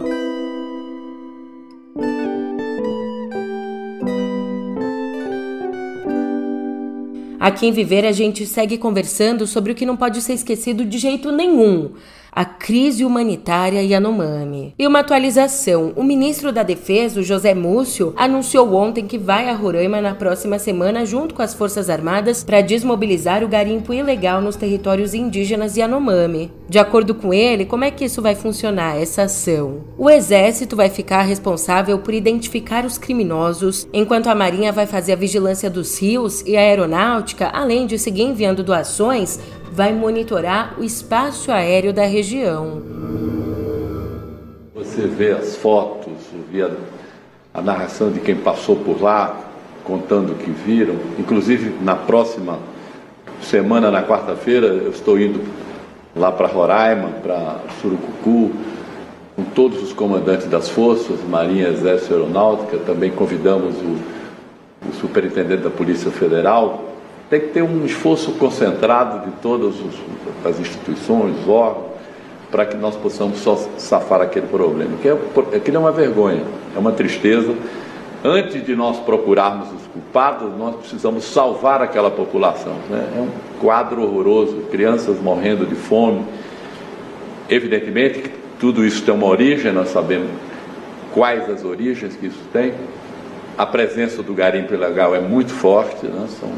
Aqui 7.39 7.67
em 7.67 7.71
Viver 7.71 8.05
a 8.05 8.11
gente 8.11 8.45
segue 8.47 8.77
conversando 8.77 9.45
sobre 9.45 9.71
o 9.71 9.75
que 9.75 9.85
não 9.85 9.95
pode 9.95 10.21
ser 10.21 10.33
esquecido 10.33 10.83
de 10.83 10.97
jeito 10.97 11.31
nenhum: 11.31 11.91
a 12.37 12.45
crise 12.45 13.03
humanitária 13.03 13.81
Yanomami. 13.81 14.75
E 14.77 14.85
uma 14.85 14.99
atualização: 14.99 15.91
o 15.95 16.03
ministro 16.03 16.51
da 16.51 16.61
Defesa, 16.61 17.23
José 17.23 17.55
Múcio, 17.55 18.13
anunciou 18.15 18.75
ontem 18.75 19.07
que 19.07 19.17
vai 19.17 19.49
a 19.49 19.55
Roraima 19.55 19.99
na 19.99 20.13
próxima 20.13 20.59
semana 20.59 21.03
junto 21.03 21.33
com 21.33 21.41
as 21.41 21.55
Forças 21.55 21.89
Armadas 21.89 22.43
para 22.43 22.61
desmobilizar 22.61 23.43
o 23.43 23.47
garimpo 23.47 23.91
ilegal 23.91 24.39
nos 24.39 24.55
territórios 24.55 25.15
indígenas 25.15 25.75
Yanomami. 25.75 26.51
De 26.69 26.77
acordo 26.77 27.15
com 27.15 27.33
ele, 27.33 27.65
como 27.65 27.85
é 27.85 27.89
que 27.89 28.05
isso 28.05 28.21
vai 28.21 28.35
funcionar, 28.35 29.01
essa 29.01 29.23
ação? 29.23 29.85
O 29.97 30.07
Exército 30.07 30.75
vai 30.75 30.89
ficar 30.89 31.23
responsável 31.23 31.97
por 31.97 32.13
identificar 32.13 32.85
os 32.85 32.99
criminosos, 32.99 33.87
enquanto 33.91 34.27
a 34.27 34.35
Marinha 34.35 34.71
vai 34.71 34.85
fazer 34.85 35.13
a 35.13 35.15
vigilância 35.15 35.71
dos 35.71 35.99
rios 35.99 36.43
e 36.45 36.55
a 36.55 36.59
Aeronáutica, 36.59 37.49
além 37.51 37.87
de 37.87 37.97
seguir 37.97 38.23
enviando 38.23 38.63
doações 38.63 39.39
vai 39.71 39.93
monitorar 39.93 40.75
o 40.77 40.83
espaço 40.83 41.51
aéreo 41.51 41.93
da 41.93 42.05
região. 42.05 42.81
Você 44.75 45.07
vê 45.07 45.31
as 45.31 45.55
fotos, 45.55 46.13
vê 46.51 46.63
a, 46.63 46.69
a 47.53 47.61
narração 47.61 48.11
de 48.11 48.19
quem 48.19 48.35
passou 48.35 48.75
por 48.75 49.01
lá, 49.01 49.37
contando 49.83 50.33
o 50.33 50.35
que 50.35 50.51
viram. 50.51 50.95
Inclusive, 51.17 51.73
na 51.81 51.95
próxima 51.95 52.59
semana, 53.41 53.89
na 53.91 54.03
quarta-feira, 54.03 54.67
eu 54.67 54.91
estou 54.91 55.19
indo 55.19 55.41
lá 56.15 56.31
para 56.31 56.47
Roraima, 56.47 57.09
para 57.21 57.61
Surucucu, 57.81 58.51
com 59.35 59.43
todos 59.53 59.83
os 59.83 59.93
comandantes 59.93 60.47
das 60.47 60.67
forças, 60.67 61.19
Marinha, 61.29 61.69
Exército 61.69 62.11
e 62.11 62.15
Aeronáutica. 62.15 62.77
Também 62.79 63.11
convidamos 63.11 63.75
o, 63.75 64.89
o 64.89 64.93
superintendente 64.99 65.61
da 65.61 65.69
Polícia 65.69 66.09
Federal, 66.09 66.86
tem 67.29 67.41
que 67.41 67.47
ter 67.47 67.61
um 67.61 67.85
esforço 67.85 68.31
concentrado 68.33 69.25
de 69.25 69.35
todas 69.41 69.75
as 70.45 70.59
instituições, 70.59 71.35
os 71.41 71.49
órgãos, 71.49 71.87
para 72.49 72.65
que 72.65 72.77
nós 72.77 72.95
possamos 72.95 73.39
só 73.39 73.55
safar 73.77 74.21
aquele 74.21 74.47
problema. 74.47 74.97
Que 75.01 75.09
é, 75.09 75.17
aquilo 75.55 75.77
é 75.77 75.79
uma 75.79 75.91
vergonha, 75.91 76.43
é 76.75 76.79
uma 76.79 76.93
tristeza. 76.93 77.53
Antes 78.23 78.65
de 78.65 78.75
nós 78.75 78.97
procurarmos 78.99 79.67
os 79.73 79.85
culpados, 79.87 80.57
nós 80.57 80.75
precisamos 80.77 81.25
salvar 81.25 81.81
aquela 81.81 82.09
população. 82.09 82.75
Né? 82.89 83.13
É 83.17 83.19
um 83.19 83.29
quadro 83.59 84.01
horroroso, 84.01 84.61
crianças 84.71 85.19
morrendo 85.19 85.65
de 85.65 85.75
fome. 85.75 86.23
Evidentemente 87.49 88.19
que 88.19 88.31
tudo 88.59 88.85
isso 88.85 89.03
tem 89.03 89.13
uma 89.13 89.27
origem, 89.27 89.71
nós 89.71 89.89
sabemos 89.89 90.29
quais 91.13 91.49
as 91.49 91.63
origens 91.65 92.15
que 92.15 92.27
isso 92.27 92.41
tem. 92.53 92.73
A 93.57 93.65
presença 93.65 94.23
do 94.23 94.33
garimpo 94.33 94.73
ilegal 94.73 95.13
é 95.13 95.19
muito 95.19 95.51
forte, 95.51 96.05
né? 96.05 96.27
são 96.39 96.49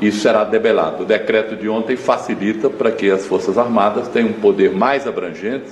isso 0.00 0.20
será 0.20 0.44
debelado. 0.44 1.02
O 1.02 1.06
decreto 1.06 1.56
de 1.56 1.68
ontem 1.68 1.96
facilita 1.96 2.68
para 2.68 2.90
que 2.90 3.10
as 3.10 3.26
Forças 3.26 3.56
Armadas 3.56 4.08
tenham 4.08 4.30
um 4.30 4.32
poder 4.34 4.72
mais 4.72 5.06
abrangente, 5.06 5.70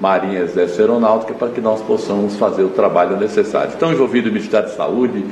Marinha, 0.00 0.40
Exército 0.40 0.80
e 0.80 0.82
Aeronáutica, 0.82 1.34
para 1.34 1.48
que 1.48 1.60
nós 1.60 1.80
possamos 1.80 2.36
fazer 2.36 2.62
o 2.62 2.68
trabalho 2.68 3.16
necessário. 3.16 3.70
Estão 3.70 3.92
envolvidos 3.92 4.30
o 4.30 4.34
Ministério 4.34 4.68
de 4.68 4.74
Saúde, 4.74 5.24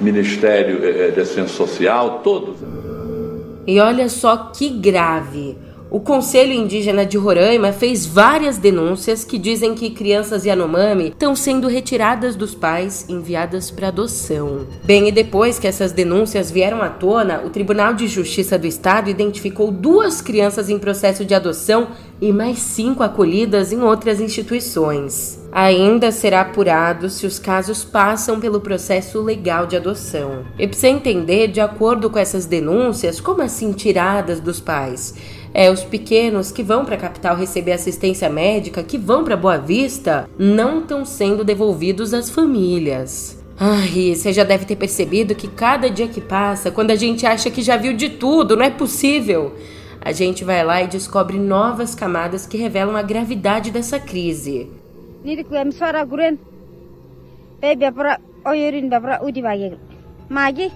Ministério 0.00 0.84
eh, 0.84 1.08
eh, 1.08 1.10
de 1.10 1.20
Assistência 1.20 1.56
Social, 1.56 2.20
todos. 2.22 2.56
E 3.66 3.80
olha 3.80 4.08
só 4.08 4.50
que 4.54 4.68
grave. 4.68 5.56
O 5.90 5.98
Conselho 5.98 6.52
Indígena 6.52 7.04
de 7.04 7.18
Roraima 7.18 7.72
fez 7.72 8.06
várias 8.06 8.58
denúncias 8.58 9.24
que 9.24 9.36
dizem 9.36 9.74
que 9.74 9.90
crianças 9.90 10.44
Yanomami 10.44 11.08
estão 11.08 11.34
sendo 11.34 11.66
retiradas 11.66 12.36
dos 12.36 12.54
pais 12.54 13.06
enviadas 13.08 13.72
para 13.72 13.88
adoção. 13.88 14.68
Bem, 14.84 15.08
e 15.08 15.12
depois 15.12 15.58
que 15.58 15.66
essas 15.66 15.90
denúncias 15.90 16.48
vieram 16.48 16.80
à 16.80 16.88
tona, 16.88 17.42
o 17.44 17.50
Tribunal 17.50 17.92
de 17.92 18.06
Justiça 18.06 18.56
do 18.56 18.68
Estado 18.68 19.10
identificou 19.10 19.72
duas 19.72 20.20
crianças 20.20 20.70
em 20.70 20.78
processo 20.78 21.24
de 21.24 21.34
adoção 21.34 21.88
e 22.20 22.32
mais 22.32 22.60
cinco 22.60 23.02
acolhidas 23.02 23.72
em 23.72 23.80
outras 23.82 24.20
instituições. 24.20 25.40
Ainda 25.50 26.12
será 26.12 26.42
apurado 26.42 27.10
se 27.10 27.26
os 27.26 27.40
casos 27.40 27.82
passam 27.82 28.38
pelo 28.38 28.60
processo 28.60 29.20
legal 29.20 29.66
de 29.66 29.74
adoção. 29.74 30.44
E 30.56 30.68
precisa 30.68 30.88
entender, 30.88 31.48
de 31.48 31.60
acordo 31.60 32.08
com 32.08 32.18
essas 32.18 32.46
denúncias, 32.46 33.20
como 33.20 33.42
assim 33.42 33.72
tiradas 33.72 34.38
dos 34.38 34.60
pais? 34.60 35.14
É, 35.52 35.70
os 35.70 35.82
pequenos 35.82 36.52
que 36.52 36.62
vão 36.62 36.84
para 36.84 36.94
a 36.94 36.98
capital 36.98 37.36
receber 37.36 37.72
assistência 37.72 38.28
médica, 38.28 38.82
que 38.82 38.96
vão 38.96 39.24
para 39.24 39.36
Boa 39.36 39.58
Vista, 39.58 40.28
não 40.38 40.80
estão 40.80 41.04
sendo 41.04 41.44
devolvidos 41.44 42.14
às 42.14 42.30
famílias. 42.30 43.38
Ai, 43.58 44.14
você 44.14 44.32
já 44.32 44.42
deve 44.42 44.64
ter 44.64 44.76
percebido 44.76 45.34
que 45.34 45.46
cada 45.46 45.90
dia 45.90 46.08
que 46.08 46.20
passa, 46.20 46.70
quando 46.70 46.92
a 46.92 46.96
gente 46.96 47.26
acha 47.26 47.50
que 47.50 47.60
já 47.60 47.76
viu 47.76 47.92
de 47.92 48.08
tudo, 48.08 48.56
não 48.56 48.64
é 48.64 48.70
possível, 48.70 49.54
a 50.00 50.12
gente 50.12 50.44
vai 50.44 50.64
lá 50.64 50.82
e 50.82 50.86
descobre 50.86 51.38
novas 51.38 51.94
camadas 51.94 52.46
que 52.46 52.56
revelam 52.56 52.96
a 52.96 53.02
gravidade 53.02 53.70
dessa 53.70 54.00
crise. 54.00 54.70
Magi, 60.26 60.72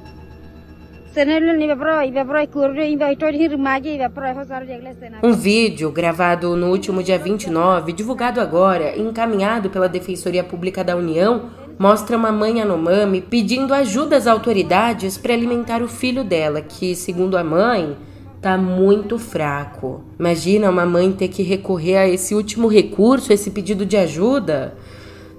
um 5.22 5.32
vídeo 5.32 5.92
gravado 5.92 6.56
no 6.56 6.70
último 6.70 7.04
dia 7.04 7.16
29, 7.16 7.92
divulgado 7.92 8.40
agora 8.40 8.96
e 8.96 9.00
encaminhado 9.00 9.70
pela 9.70 9.88
Defensoria 9.88 10.42
Pública 10.42 10.82
da 10.82 10.96
União, 10.96 11.50
mostra 11.78 12.16
uma 12.16 12.32
mãe 12.32 12.60
Anomami 12.60 13.20
pedindo 13.20 13.72
ajuda 13.72 14.16
às 14.16 14.26
autoridades 14.26 15.16
para 15.16 15.32
alimentar 15.32 15.82
o 15.82 15.88
filho 15.88 16.24
dela, 16.24 16.60
que, 16.60 16.96
segundo 16.96 17.36
a 17.36 17.44
mãe, 17.44 17.96
tá 18.42 18.58
muito 18.58 19.16
fraco. 19.16 20.02
Imagina 20.18 20.68
uma 20.68 20.84
mãe 20.84 21.12
ter 21.12 21.28
que 21.28 21.44
recorrer 21.44 21.96
a 21.96 22.08
esse 22.08 22.34
último 22.34 22.66
recurso, 22.66 23.32
esse 23.32 23.52
pedido 23.52 23.86
de 23.86 23.96
ajuda. 23.96 24.76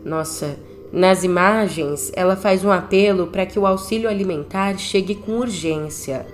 Nossa, 0.06 0.58
nas 0.96 1.26
imagens, 1.26 2.10
ela 2.16 2.38
faz 2.38 2.64
um 2.64 2.72
apelo 2.72 3.28
para 3.28 3.46
que 3.46 3.60
o 3.60 3.68
auxílio 3.68 4.10
alimentar 4.10 4.78
chegue 4.78 5.14
com 5.14 5.34
urgência. 5.34 6.26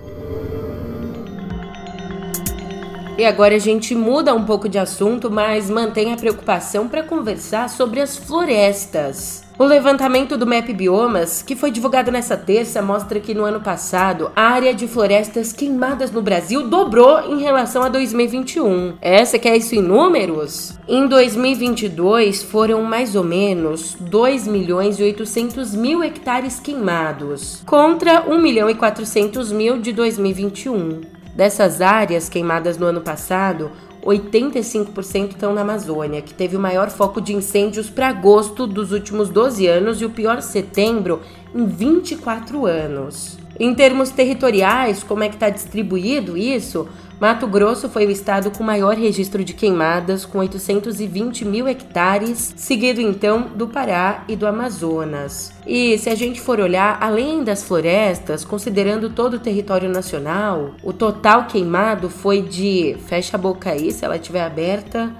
E 3.17 3.25
agora 3.25 3.55
a 3.55 3.59
gente 3.59 3.93
muda 3.93 4.33
um 4.33 4.45
pouco 4.45 4.69
de 4.69 4.79
assunto, 4.79 5.29
mas 5.29 5.69
mantém 5.69 6.13
a 6.13 6.17
preocupação 6.17 6.87
para 6.87 7.03
conversar 7.03 7.69
sobre 7.69 7.99
as 7.99 8.17
florestas. 8.17 9.43
O 9.59 9.63
levantamento 9.63 10.37
do 10.37 10.47
MAP 10.47 10.73
Biomas, 10.73 11.43
que 11.43 11.55
foi 11.55 11.69
divulgado 11.69 12.11
nessa 12.11 12.35
terça, 12.35 12.81
mostra 12.81 13.19
que 13.19 13.35
no 13.35 13.43
ano 13.43 13.61
passado 13.61 14.31
a 14.35 14.41
área 14.41 14.73
de 14.73 14.87
florestas 14.87 15.53
queimadas 15.53 16.09
no 16.09 16.19
Brasil 16.19 16.67
dobrou 16.67 17.31
em 17.31 17.41
relação 17.41 17.83
a 17.83 17.89
2021. 17.89 18.95
Essa 18.99 19.37
quer 19.37 19.55
isso 19.55 19.75
em 19.75 19.81
números? 19.81 20.79
Em 20.87 21.05
2022 21.05 22.41
foram 22.41 22.81
mais 22.81 23.15
ou 23.15 23.23
menos 23.23 23.95
2 23.99 24.47
milhões 24.47 24.99
e 24.99 25.03
800 25.03 25.75
mil 25.75 26.03
hectares 26.03 26.59
queimados, 26.59 27.61
contra 27.63 28.23
1 28.27 28.41
milhão 28.41 28.67
e 28.67 28.73
400 28.73 29.51
mil 29.51 29.79
de 29.79 29.93
2021. 29.93 31.20
Dessas 31.35 31.81
áreas 31.81 32.27
queimadas 32.27 32.77
no 32.77 32.85
ano 32.85 33.01
passado, 33.01 33.71
85% 34.03 35.31
estão 35.31 35.53
na 35.53 35.61
Amazônia, 35.61 36.21
que 36.21 36.33
teve 36.33 36.57
o 36.57 36.59
maior 36.59 36.89
foco 36.89 37.21
de 37.21 37.33
incêndios 37.33 37.89
para 37.89 38.09
agosto 38.09 38.65
dos 38.67 38.91
últimos 38.91 39.29
12 39.29 39.67
anos 39.67 40.01
e 40.01 40.05
o 40.05 40.09
pior 40.09 40.41
setembro 40.41 41.21
em 41.53 41.65
24 41.65 42.65
anos. 42.65 43.37
Em 43.59 43.73
termos 43.75 44.09
territoriais, 44.09 45.03
como 45.03 45.23
é 45.23 45.29
que 45.29 45.35
está 45.35 45.49
distribuído 45.49 46.35
isso? 46.35 46.87
Mato 47.21 47.45
Grosso 47.45 47.87
foi 47.87 48.07
o 48.07 48.09
estado 48.09 48.49
com 48.49 48.63
maior 48.63 48.95
registro 48.95 49.43
de 49.43 49.53
queimadas, 49.53 50.25
com 50.25 50.39
820 50.39 51.45
mil 51.45 51.67
hectares, 51.67 52.51
seguido 52.57 52.99
então 52.99 53.43
do 53.55 53.67
Pará 53.67 54.23
e 54.27 54.35
do 54.35 54.47
Amazonas. 54.47 55.53
E 55.63 55.99
se 55.99 56.09
a 56.09 56.15
gente 56.15 56.41
for 56.41 56.59
olhar 56.59 56.97
além 56.99 57.43
das 57.43 57.63
florestas, 57.63 58.43
considerando 58.43 59.07
todo 59.07 59.35
o 59.35 59.39
território 59.39 59.87
nacional, 59.87 60.71
o 60.83 60.91
total 60.91 61.45
queimado 61.45 62.09
foi 62.09 62.41
de, 62.41 62.97
fecha 63.05 63.37
a 63.37 63.39
boca 63.39 63.69
aí 63.69 63.91
se 63.91 64.03
ela 64.03 64.15
estiver 64.15 64.41
aberta, 64.41 65.15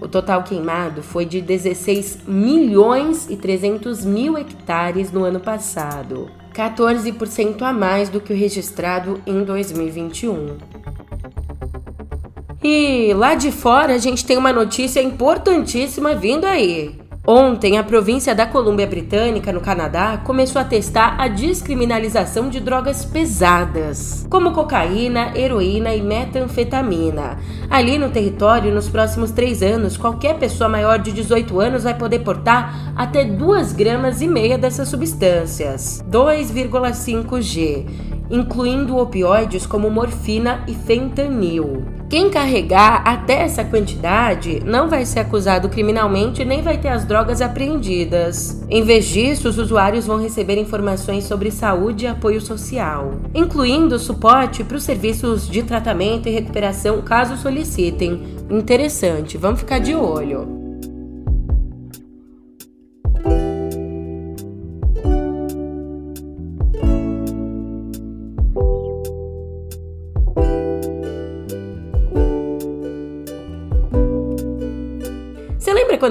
O 0.00 0.08
total 0.08 0.42
queimado 0.42 1.04
foi 1.04 1.24
de 1.24 1.40
16 1.40 2.24
milhões 2.26 3.30
e 3.30 3.36
300 3.36 4.04
mil 4.04 4.36
hectares 4.36 5.12
no 5.12 5.22
ano 5.22 5.38
passado, 5.38 6.28
14% 6.52 7.62
a 7.62 7.72
mais 7.72 8.08
do 8.08 8.20
que 8.20 8.32
o 8.32 8.36
registrado 8.36 9.22
em 9.24 9.44
2021. 9.44 10.58
E 12.66 13.12
lá 13.12 13.34
de 13.34 13.52
fora 13.52 13.92
a 13.92 13.98
gente 13.98 14.24
tem 14.24 14.38
uma 14.38 14.50
notícia 14.50 15.02
importantíssima 15.02 16.14
vindo 16.14 16.46
aí. 16.46 16.98
Ontem, 17.26 17.78
a 17.78 17.84
província 17.84 18.34
da 18.34 18.46
Colômbia 18.46 18.86
Britânica, 18.86 19.50
no 19.52 19.60
Canadá, 19.60 20.20
começou 20.24 20.60
a 20.60 20.64
testar 20.64 21.16
a 21.18 21.26
descriminalização 21.28 22.48
de 22.50 22.60
drogas 22.60 23.04
pesadas, 23.04 24.26
como 24.30 24.52
cocaína, 24.52 25.32
heroína 25.34 25.94
e 25.94 26.02
metanfetamina. 26.02 27.38
Ali 27.70 27.98
no 27.98 28.10
território, 28.10 28.74
nos 28.74 28.90
próximos 28.90 29.30
três 29.30 29.62
anos, 29.62 29.96
qualquer 29.96 30.38
pessoa 30.38 30.68
maior 30.68 30.98
de 30.98 31.12
18 31.12 31.60
anos 31.60 31.84
vai 31.84 31.94
poder 31.94 32.18
portar 32.20 32.92
até 32.94 33.24
2 33.24 33.72
gramas 33.72 34.20
e 34.20 34.28
meia 34.28 34.58
dessas 34.58 34.88
substâncias, 34.88 36.04
2,5 36.10 37.40
G, 37.40 37.86
incluindo 38.30 38.96
opioides 38.96 39.66
como 39.66 39.90
morfina 39.90 40.64
e 40.66 40.74
fentanil. 40.74 41.84
Quem 42.08 42.30
carregar 42.30 43.02
até 43.04 43.42
essa 43.42 43.64
quantidade 43.64 44.62
não 44.64 44.88
vai 44.88 45.04
ser 45.04 45.20
acusado 45.20 45.68
criminalmente 45.68 46.44
nem 46.44 46.62
vai 46.62 46.78
ter 46.78 46.88
as 46.88 47.04
drogas 47.04 47.40
apreendidas. 47.40 48.64
Em 48.68 48.82
vez 48.82 49.06
disso, 49.06 49.48
os 49.48 49.58
usuários 49.58 50.06
vão 50.06 50.20
receber 50.20 50.58
informações 50.58 51.24
sobre 51.24 51.50
saúde 51.50 52.04
e 52.04 52.08
apoio 52.08 52.40
social, 52.40 53.14
incluindo 53.34 53.98
suporte 53.98 54.62
para 54.62 54.76
os 54.76 54.84
serviços 54.84 55.48
de 55.48 55.62
tratamento 55.62 56.28
e 56.28 56.32
recuperação 56.32 57.02
caso 57.02 57.36
solicitem. 57.36 58.22
Interessante, 58.50 59.36
vamos 59.36 59.60
ficar 59.60 59.80
de 59.80 59.94
olho. 59.94 60.63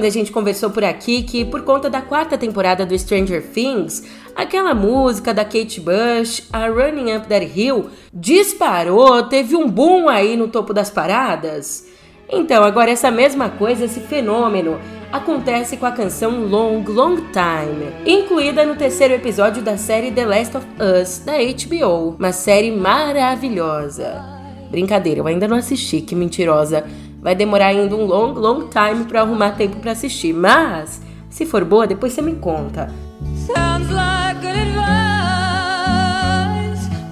Quando 0.04 0.10
a 0.10 0.18
gente 0.18 0.32
conversou 0.32 0.68
por 0.68 0.84
aqui 0.84 1.22
que, 1.22 1.46
por 1.46 1.62
conta 1.62 1.88
da 1.88 2.02
quarta 2.02 2.36
temporada 2.36 2.84
do 2.84 2.98
Stranger 2.98 3.42
Things, 3.42 4.04
aquela 4.36 4.74
música 4.74 5.32
da 5.32 5.46
Kate 5.46 5.80
Bush, 5.80 6.42
a 6.52 6.66
Running 6.66 7.16
Up 7.16 7.26
That 7.26 7.50
Hill, 7.58 7.86
disparou, 8.12 9.22
teve 9.22 9.56
um 9.56 9.66
boom 9.66 10.06
aí 10.10 10.36
no 10.36 10.48
topo 10.48 10.74
das 10.74 10.90
paradas? 10.90 11.86
Então, 12.28 12.62
agora 12.64 12.90
essa 12.90 13.10
mesma 13.10 13.48
coisa, 13.48 13.86
esse 13.86 14.00
fenômeno, 14.00 14.78
acontece 15.10 15.78
com 15.78 15.86
a 15.86 15.92
canção 15.92 16.44
Long 16.48 16.84
Long 16.86 17.16
Time, 17.32 17.90
incluída 18.04 18.66
no 18.66 18.76
terceiro 18.76 19.14
episódio 19.14 19.62
da 19.62 19.78
série 19.78 20.10
The 20.10 20.26
Last 20.26 20.56
of 20.58 20.66
Us 21.00 21.20
da 21.20 21.32
HBO, 21.32 22.14
uma 22.18 22.32
série 22.32 22.70
maravilhosa. 22.70 24.22
Brincadeira, 24.70 25.20
eu 25.20 25.26
ainda 25.26 25.48
não 25.48 25.56
assisti, 25.56 26.00
que 26.00 26.14
mentirosa. 26.14 26.84
Vai 27.24 27.34
demorar 27.34 27.66
ainda 27.68 27.96
um 27.96 28.04
long, 28.04 28.34
long 28.34 28.68
time 28.68 29.06
para 29.06 29.22
arrumar 29.22 29.52
tempo 29.52 29.78
para 29.78 29.92
assistir. 29.92 30.34
Mas, 30.34 31.00
se 31.30 31.46
for 31.46 31.64
boa, 31.64 31.86
depois 31.86 32.12
você 32.12 32.20
me 32.20 32.34
conta. 32.34 32.92
Sounds 33.34 33.88
like 33.88 34.42
good 34.42 34.54
advice, 34.54 34.76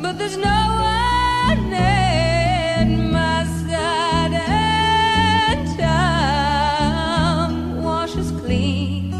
but 0.02 0.18
there's 0.18 0.36
no 0.36 0.44
one 0.44 1.72
in 1.72 3.10
my 3.10 3.46
side 3.64 4.34
and 4.34 5.66
time 5.78 7.82
washes 7.82 8.30
clean. 8.44 9.12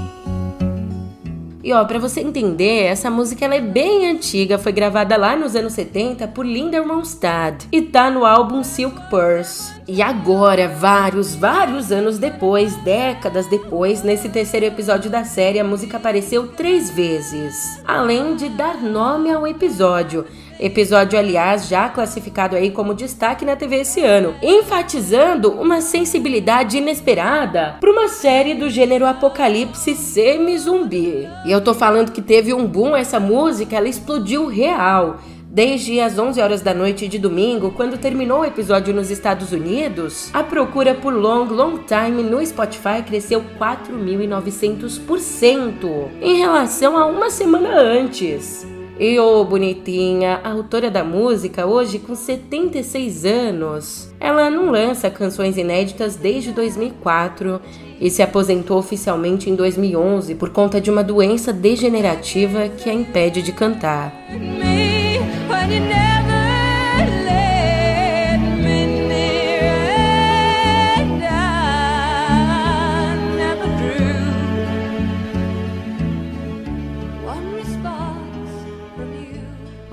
E 1.64 1.72
ó, 1.72 1.86
para 1.86 1.98
você 1.98 2.20
entender, 2.20 2.82
essa 2.82 3.08
música 3.08 3.46
ela 3.46 3.54
é 3.54 3.62
bem 3.62 4.10
antiga, 4.10 4.58
foi 4.58 4.72
gravada 4.72 5.16
lá 5.16 5.34
nos 5.34 5.56
anos 5.56 5.72
70 5.72 6.28
por 6.28 6.44
Linda 6.44 6.82
Ronstadt 6.82 7.66
e 7.72 7.80
tá 7.80 8.10
no 8.10 8.26
álbum 8.26 8.62
Silk 8.62 9.08
Purse. 9.08 9.80
E 9.94 10.00
agora, 10.00 10.68
vários, 10.68 11.34
vários 11.34 11.92
anos 11.92 12.16
depois, 12.16 12.74
décadas 12.76 13.46
depois, 13.46 14.02
nesse 14.02 14.30
terceiro 14.30 14.64
episódio 14.64 15.10
da 15.10 15.22
série, 15.22 15.60
a 15.60 15.64
música 15.64 15.98
apareceu 15.98 16.48
três 16.48 16.88
vezes, 16.88 17.78
além 17.86 18.34
de 18.34 18.48
dar 18.48 18.82
nome 18.82 19.30
ao 19.30 19.46
episódio. 19.46 20.24
Episódio, 20.58 21.18
aliás, 21.18 21.68
já 21.68 21.90
classificado 21.90 22.56
aí 22.56 22.70
como 22.70 22.94
destaque 22.94 23.44
na 23.44 23.54
TV 23.54 23.80
esse 23.80 24.00
ano, 24.00 24.34
enfatizando 24.42 25.50
uma 25.50 25.82
sensibilidade 25.82 26.78
inesperada 26.78 27.76
para 27.78 27.92
uma 27.92 28.08
série 28.08 28.54
do 28.54 28.70
gênero 28.70 29.04
apocalipse 29.04 29.94
semi-zumbi. 29.94 31.28
E 31.44 31.52
eu 31.52 31.60
tô 31.60 31.74
falando 31.74 32.12
que 32.12 32.22
teve 32.22 32.54
um 32.54 32.66
boom 32.66 32.96
essa 32.96 33.20
música, 33.20 33.76
ela 33.76 33.88
explodiu 33.88 34.46
real. 34.46 35.18
Desde 35.54 36.00
as 36.00 36.18
11 36.18 36.40
horas 36.40 36.62
da 36.62 36.72
noite 36.72 37.06
de 37.06 37.18
domingo, 37.18 37.72
quando 37.72 37.98
terminou 37.98 38.40
o 38.40 38.44
episódio 38.46 38.94
nos 38.94 39.10
Estados 39.10 39.52
Unidos, 39.52 40.30
a 40.32 40.42
procura 40.42 40.94
por 40.94 41.12
Long 41.12 41.44
Long 41.44 41.80
Time 41.80 42.22
no 42.22 42.42
Spotify 42.46 43.02
cresceu 43.06 43.44
4.900% 43.60 46.08
em 46.22 46.38
relação 46.38 46.96
a 46.96 47.04
uma 47.04 47.28
semana 47.28 47.78
antes. 47.78 48.66
E 48.98 49.18
ô 49.18 49.42
oh, 49.42 49.44
bonitinha, 49.44 50.40
a 50.42 50.52
autora 50.52 50.90
da 50.90 51.04
música, 51.04 51.66
hoje 51.66 51.98
com 51.98 52.14
76 52.14 53.26
anos, 53.26 54.10
ela 54.18 54.48
não 54.48 54.70
lança 54.70 55.10
canções 55.10 55.58
inéditas 55.58 56.16
desde 56.16 56.50
2004 56.52 57.60
e 58.00 58.08
se 58.08 58.22
aposentou 58.22 58.78
oficialmente 58.78 59.50
em 59.50 59.54
2011 59.54 60.34
por 60.34 60.48
conta 60.48 60.80
de 60.80 60.90
uma 60.90 61.04
doença 61.04 61.52
degenerativa 61.52 62.70
que 62.70 62.88
a 62.88 62.94
impede 62.94 63.42
de 63.42 63.52
cantar. 63.52 64.14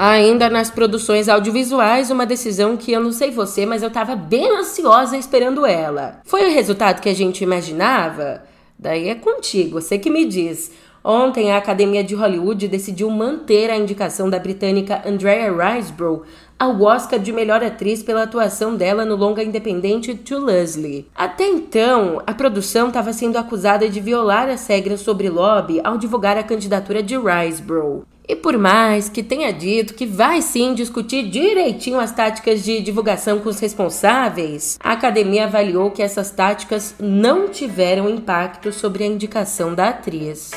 Ainda 0.02 0.50
nas 0.50 0.72
produções 0.72 1.28
audiovisuais, 1.28 2.10
uma 2.10 2.26
decisão 2.26 2.78
que 2.78 2.90
eu 2.90 3.02
não 3.02 3.12
sei 3.12 3.32
você, 3.32 3.66
mas 3.66 3.84
eu 3.84 3.92
tava 3.92 4.16
bem 4.16 4.50
ansiosa 4.50 5.18
esperando 5.18 5.66
ela. 5.66 6.22
Foi 6.24 6.50
o 6.50 6.54
resultado 6.54 7.02
que 7.02 7.10
a 7.10 7.14
gente 7.14 7.44
imaginava? 7.44 8.44
Daí 8.78 9.10
é 9.10 9.16
contigo, 9.16 9.82
você 9.82 10.00
que 10.00 10.10
me 10.10 10.24
diz. 10.24 10.72
Ontem, 11.04 11.52
a 11.52 11.58
Academia 11.58 12.04
de 12.04 12.16
Hollywood 12.16 12.68
decidiu 12.68 13.10
manter 13.10 13.70
a 13.70 13.78
indicação 13.78 14.30
da 14.30 14.40
britânica 14.40 15.02
Andrea 15.06 15.52
Riseborough 15.52 16.24
ao 16.58 16.82
Oscar 16.82 17.18
de 17.18 17.32
melhor 17.32 17.64
atriz 17.64 18.04
pela 18.04 18.24
atuação 18.24 18.76
dela 18.76 19.06
no 19.06 19.16
longa 19.16 19.42
independente 19.42 20.14
To 20.14 20.44
Leslie. 20.44 21.08
Até 21.16 21.48
então, 21.48 22.22
a 22.28 22.34
produção 22.34 22.90
estava 22.90 23.14
sendo 23.14 23.38
acusada 23.38 23.88
de 23.88 24.02
violar 24.02 24.50
as 24.50 24.68
regras 24.68 25.00
sobre 25.00 25.30
lobby 25.30 25.80
ao 25.84 25.98
divulgar 25.98 26.38
a 26.38 26.44
candidatura 26.44 27.02
de 27.02 27.18
Riseborough. 27.18 28.04
E 28.28 28.36
por 28.36 28.60
mais 28.60 29.10
que 29.10 29.24
tenha 29.24 29.52
dito 29.52 29.96
que 29.96 30.06
vai 30.06 30.44
sim 30.44 30.76
discutir 30.76 31.28
direitinho 31.30 32.00
as 32.00 32.12
táticas 32.12 32.64
de 32.64 32.80
divulgação 32.80 33.40
com 33.40 33.50
os 33.50 33.60
responsáveis, 33.60 34.78
a 34.84 34.92
academia 34.92 35.46
avaliou 35.46 35.90
que 35.90 36.04
essas 36.04 36.30
táticas 36.30 36.94
não 37.00 37.48
tiveram 37.48 38.08
impacto 38.08 38.72
sobre 38.72 39.04
a 39.04 39.08
indicação 39.08 39.74
da 39.74 39.90
atriz. 39.90 40.52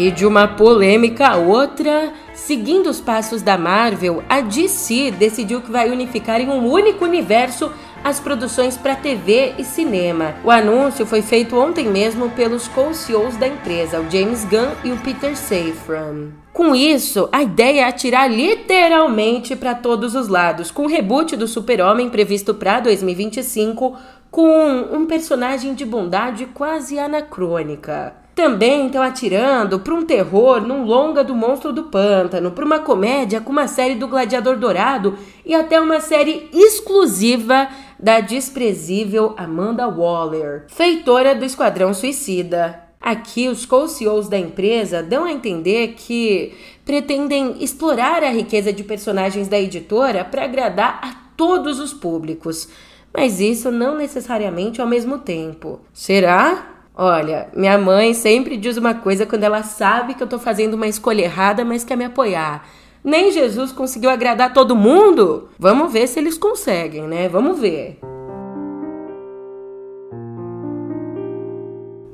E 0.00 0.10
de 0.10 0.24
uma 0.24 0.48
polêmica 0.48 1.28
a 1.28 1.36
outra, 1.36 2.10
seguindo 2.32 2.88
os 2.88 3.02
passos 3.02 3.42
da 3.42 3.58
Marvel, 3.58 4.22
a 4.30 4.40
DC 4.40 5.10
decidiu 5.10 5.60
que 5.60 5.70
vai 5.70 5.90
unificar 5.90 6.40
em 6.40 6.48
um 6.48 6.66
único 6.66 7.04
universo 7.04 7.70
as 8.02 8.18
produções 8.18 8.78
para 8.78 8.96
TV 8.96 9.52
e 9.58 9.62
cinema. 9.62 10.36
O 10.42 10.50
anúncio 10.50 11.04
foi 11.04 11.20
feito 11.20 11.54
ontem 11.54 11.86
mesmo 11.86 12.30
pelos 12.30 12.66
co-CEOs 12.68 13.36
da 13.36 13.46
empresa, 13.46 14.00
o 14.00 14.10
James 14.10 14.42
Gunn 14.46 14.70
e 14.82 14.90
o 14.90 14.96
Peter 14.96 15.36
Safran. 15.36 16.30
Com 16.50 16.74
isso, 16.74 17.28
a 17.30 17.42
ideia 17.42 17.82
é 17.82 17.84
atirar 17.84 18.32
literalmente 18.32 19.54
para 19.54 19.74
todos 19.74 20.14
os 20.14 20.28
lados, 20.28 20.70
com 20.70 20.84
o 20.84 20.88
reboot 20.88 21.36
do 21.36 21.46
Super-Homem 21.46 22.08
previsto 22.08 22.54
para 22.54 22.80
2025, 22.80 23.98
com 24.30 24.78
um 24.92 25.04
personagem 25.04 25.74
de 25.74 25.84
bondade 25.84 26.46
quase 26.46 26.98
anacrônica. 26.98 28.14
Também 28.40 28.86
estão 28.86 29.02
atirando 29.02 29.80
para 29.80 29.92
um 29.92 30.02
terror 30.02 30.62
num 30.62 30.82
longa 30.82 31.22
do 31.22 31.34
Monstro 31.34 31.74
do 31.74 31.84
Pântano, 31.84 32.50
para 32.50 32.64
uma 32.64 32.78
comédia 32.78 33.38
com 33.38 33.52
uma 33.52 33.68
série 33.68 33.96
do 33.96 34.08
Gladiador 34.08 34.56
Dourado 34.56 35.18
e 35.44 35.54
até 35.54 35.78
uma 35.78 36.00
série 36.00 36.48
exclusiva 36.50 37.68
da 37.98 38.20
desprezível 38.20 39.34
Amanda 39.36 39.86
Waller, 39.86 40.64
feitora 40.68 41.34
do 41.34 41.44
Esquadrão 41.44 41.92
Suicida. 41.92 42.80
Aqui, 42.98 43.46
os 43.46 43.66
co-CEOs 43.66 44.26
da 44.26 44.38
empresa 44.38 45.02
dão 45.02 45.24
a 45.24 45.32
entender 45.32 45.88
que 45.98 46.54
pretendem 46.82 47.56
explorar 47.62 48.24
a 48.24 48.30
riqueza 48.30 48.72
de 48.72 48.82
personagens 48.82 49.48
da 49.48 49.60
editora 49.60 50.24
para 50.24 50.44
agradar 50.44 50.98
a 51.02 51.14
todos 51.36 51.78
os 51.78 51.92
públicos. 51.92 52.70
Mas 53.12 53.38
isso 53.38 53.70
não 53.70 53.98
necessariamente 53.98 54.80
ao 54.80 54.86
mesmo 54.86 55.18
tempo. 55.18 55.80
Será? 55.92 56.79
Olha, 57.02 57.48
minha 57.56 57.78
mãe 57.78 58.12
sempre 58.12 58.58
diz 58.58 58.76
uma 58.76 58.92
coisa 58.92 59.24
quando 59.24 59.42
ela 59.42 59.62
sabe 59.62 60.12
que 60.12 60.22
eu 60.22 60.26
tô 60.26 60.38
fazendo 60.38 60.74
uma 60.74 60.86
escolha 60.86 61.22
errada, 61.22 61.64
mas 61.64 61.82
quer 61.82 61.96
me 61.96 62.04
apoiar. 62.04 62.68
Nem 63.02 63.32
Jesus 63.32 63.72
conseguiu 63.72 64.10
agradar 64.10 64.52
todo 64.52 64.76
mundo? 64.76 65.48
Vamos 65.58 65.90
ver 65.90 66.06
se 66.06 66.18
eles 66.18 66.36
conseguem, 66.36 67.08
né? 67.08 67.26
Vamos 67.26 67.58
ver. 67.58 67.98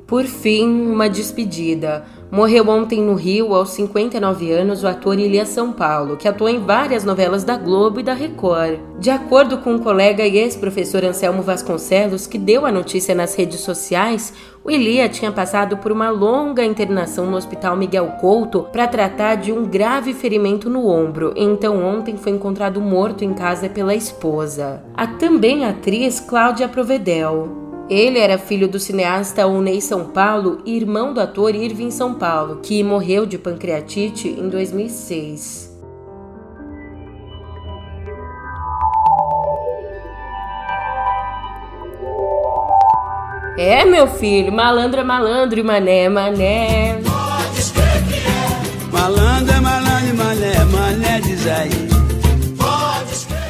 Por 0.07 0.23
fim, 0.23 0.89
uma 0.89 1.09
despedida. 1.09 2.05
Morreu 2.29 2.67
ontem 2.67 3.01
no 3.01 3.15
Rio, 3.15 3.53
aos 3.53 3.69
59 3.69 4.51
anos, 4.51 4.83
o 4.83 4.87
ator 4.87 5.17
Elias 5.17 5.47
São 5.47 5.71
Paulo, 5.71 6.17
que 6.17 6.27
atuou 6.27 6.49
em 6.49 6.59
várias 6.59 7.05
novelas 7.05 7.45
da 7.45 7.55
Globo 7.55 8.01
e 8.01 8.03
da 8.03 8.13
Record. 8.13 8.79
De 8.99 9.09
acordo 9.09 9.59
com 9.59 9.75
um 9.75 9.79
colega 9.79 10.27
e 10.27 10.37
ex-professor 10.37 11.05
Anselmo 11.05 11.41
Vasconcelos, 11.41 12.27
que 12.27 12.37
deu 12.37 12.65
a 12.65 12.71
notícia 12.71 13.15
nas 13.15 13.33
redes 13.33 13.61
sociais, 13.61 14.33
o 14.61 14.69
Elia 14.69 15.07
tinha 15.07 15.31
passado 15.31 15.77
por 15.77 15.89
uma 15.89 16.09
longa 16.09 16.65
internação 16.65 17.25
no 17.25 17.37
Hospital 17.37 17.77
Miguel 17.77 18.15
Couto 18.19 18.67
para 18.73 18.87
tratar 18.87 19.35
de 19.35 19.53
um 19.53 19.63
grave 19.63 20.13
ferimento 20.13 20.69
no 20.69 20.89
ombro, 20.89 21.33
então 21.33 21.81
ontem 21.81 22.17
foi 22.17 22.33
encontrado 22.33 22.81
morto 22.81 23.23
em 23.23 23.33
casa 23.33 23.69
pela 23.69 23.95
esposa. 23.95 24.83
A 24.93 25.07
também 25.07 25.63
atriz 25.63 26.19
Cláudia 26.19 26.67
Provedel. 26.67 27.66
Ele 27.89 28.19
era 28.19 28.37
filho 28.37 28.67
do 28.67 28.79
cineasta 28.79 29.47
Unei 29.47 29.79
São 29.79 30.09
Paulo 30.09 30.61
e 30.65 30.75
irmão 30.75 31.13
do 31.13 31.21
ator 31.21 31.55
Irving 31.55 31.89
São 31.89 32.13
Paulo, 32.13 32.57
que 32.57 32.83
morreu 32.83 33.25
de 33.25 33.37
pancreatite 33.37 34.27
em 34.27 34.49
2006. 34.49 35.67
É, 43.57 43.85
meu 43.85 44.05
filho, 44.07 44.51
malandro 44.51 44.99
é 44.99 45.03
malandro 45.03 45.59
e 45.59 45.63
mané 45.63 46.03
é 46.03 46.09
mané. 46.09 46.99
Malandro 48.91 49.55
é 49.55 49.59
malandro 49.61 50.09
e 50.09 50.13
mané, 50.13 50.65
mané 50.65 51.21
diz 51.21 51.47
aí. 51.47 51.86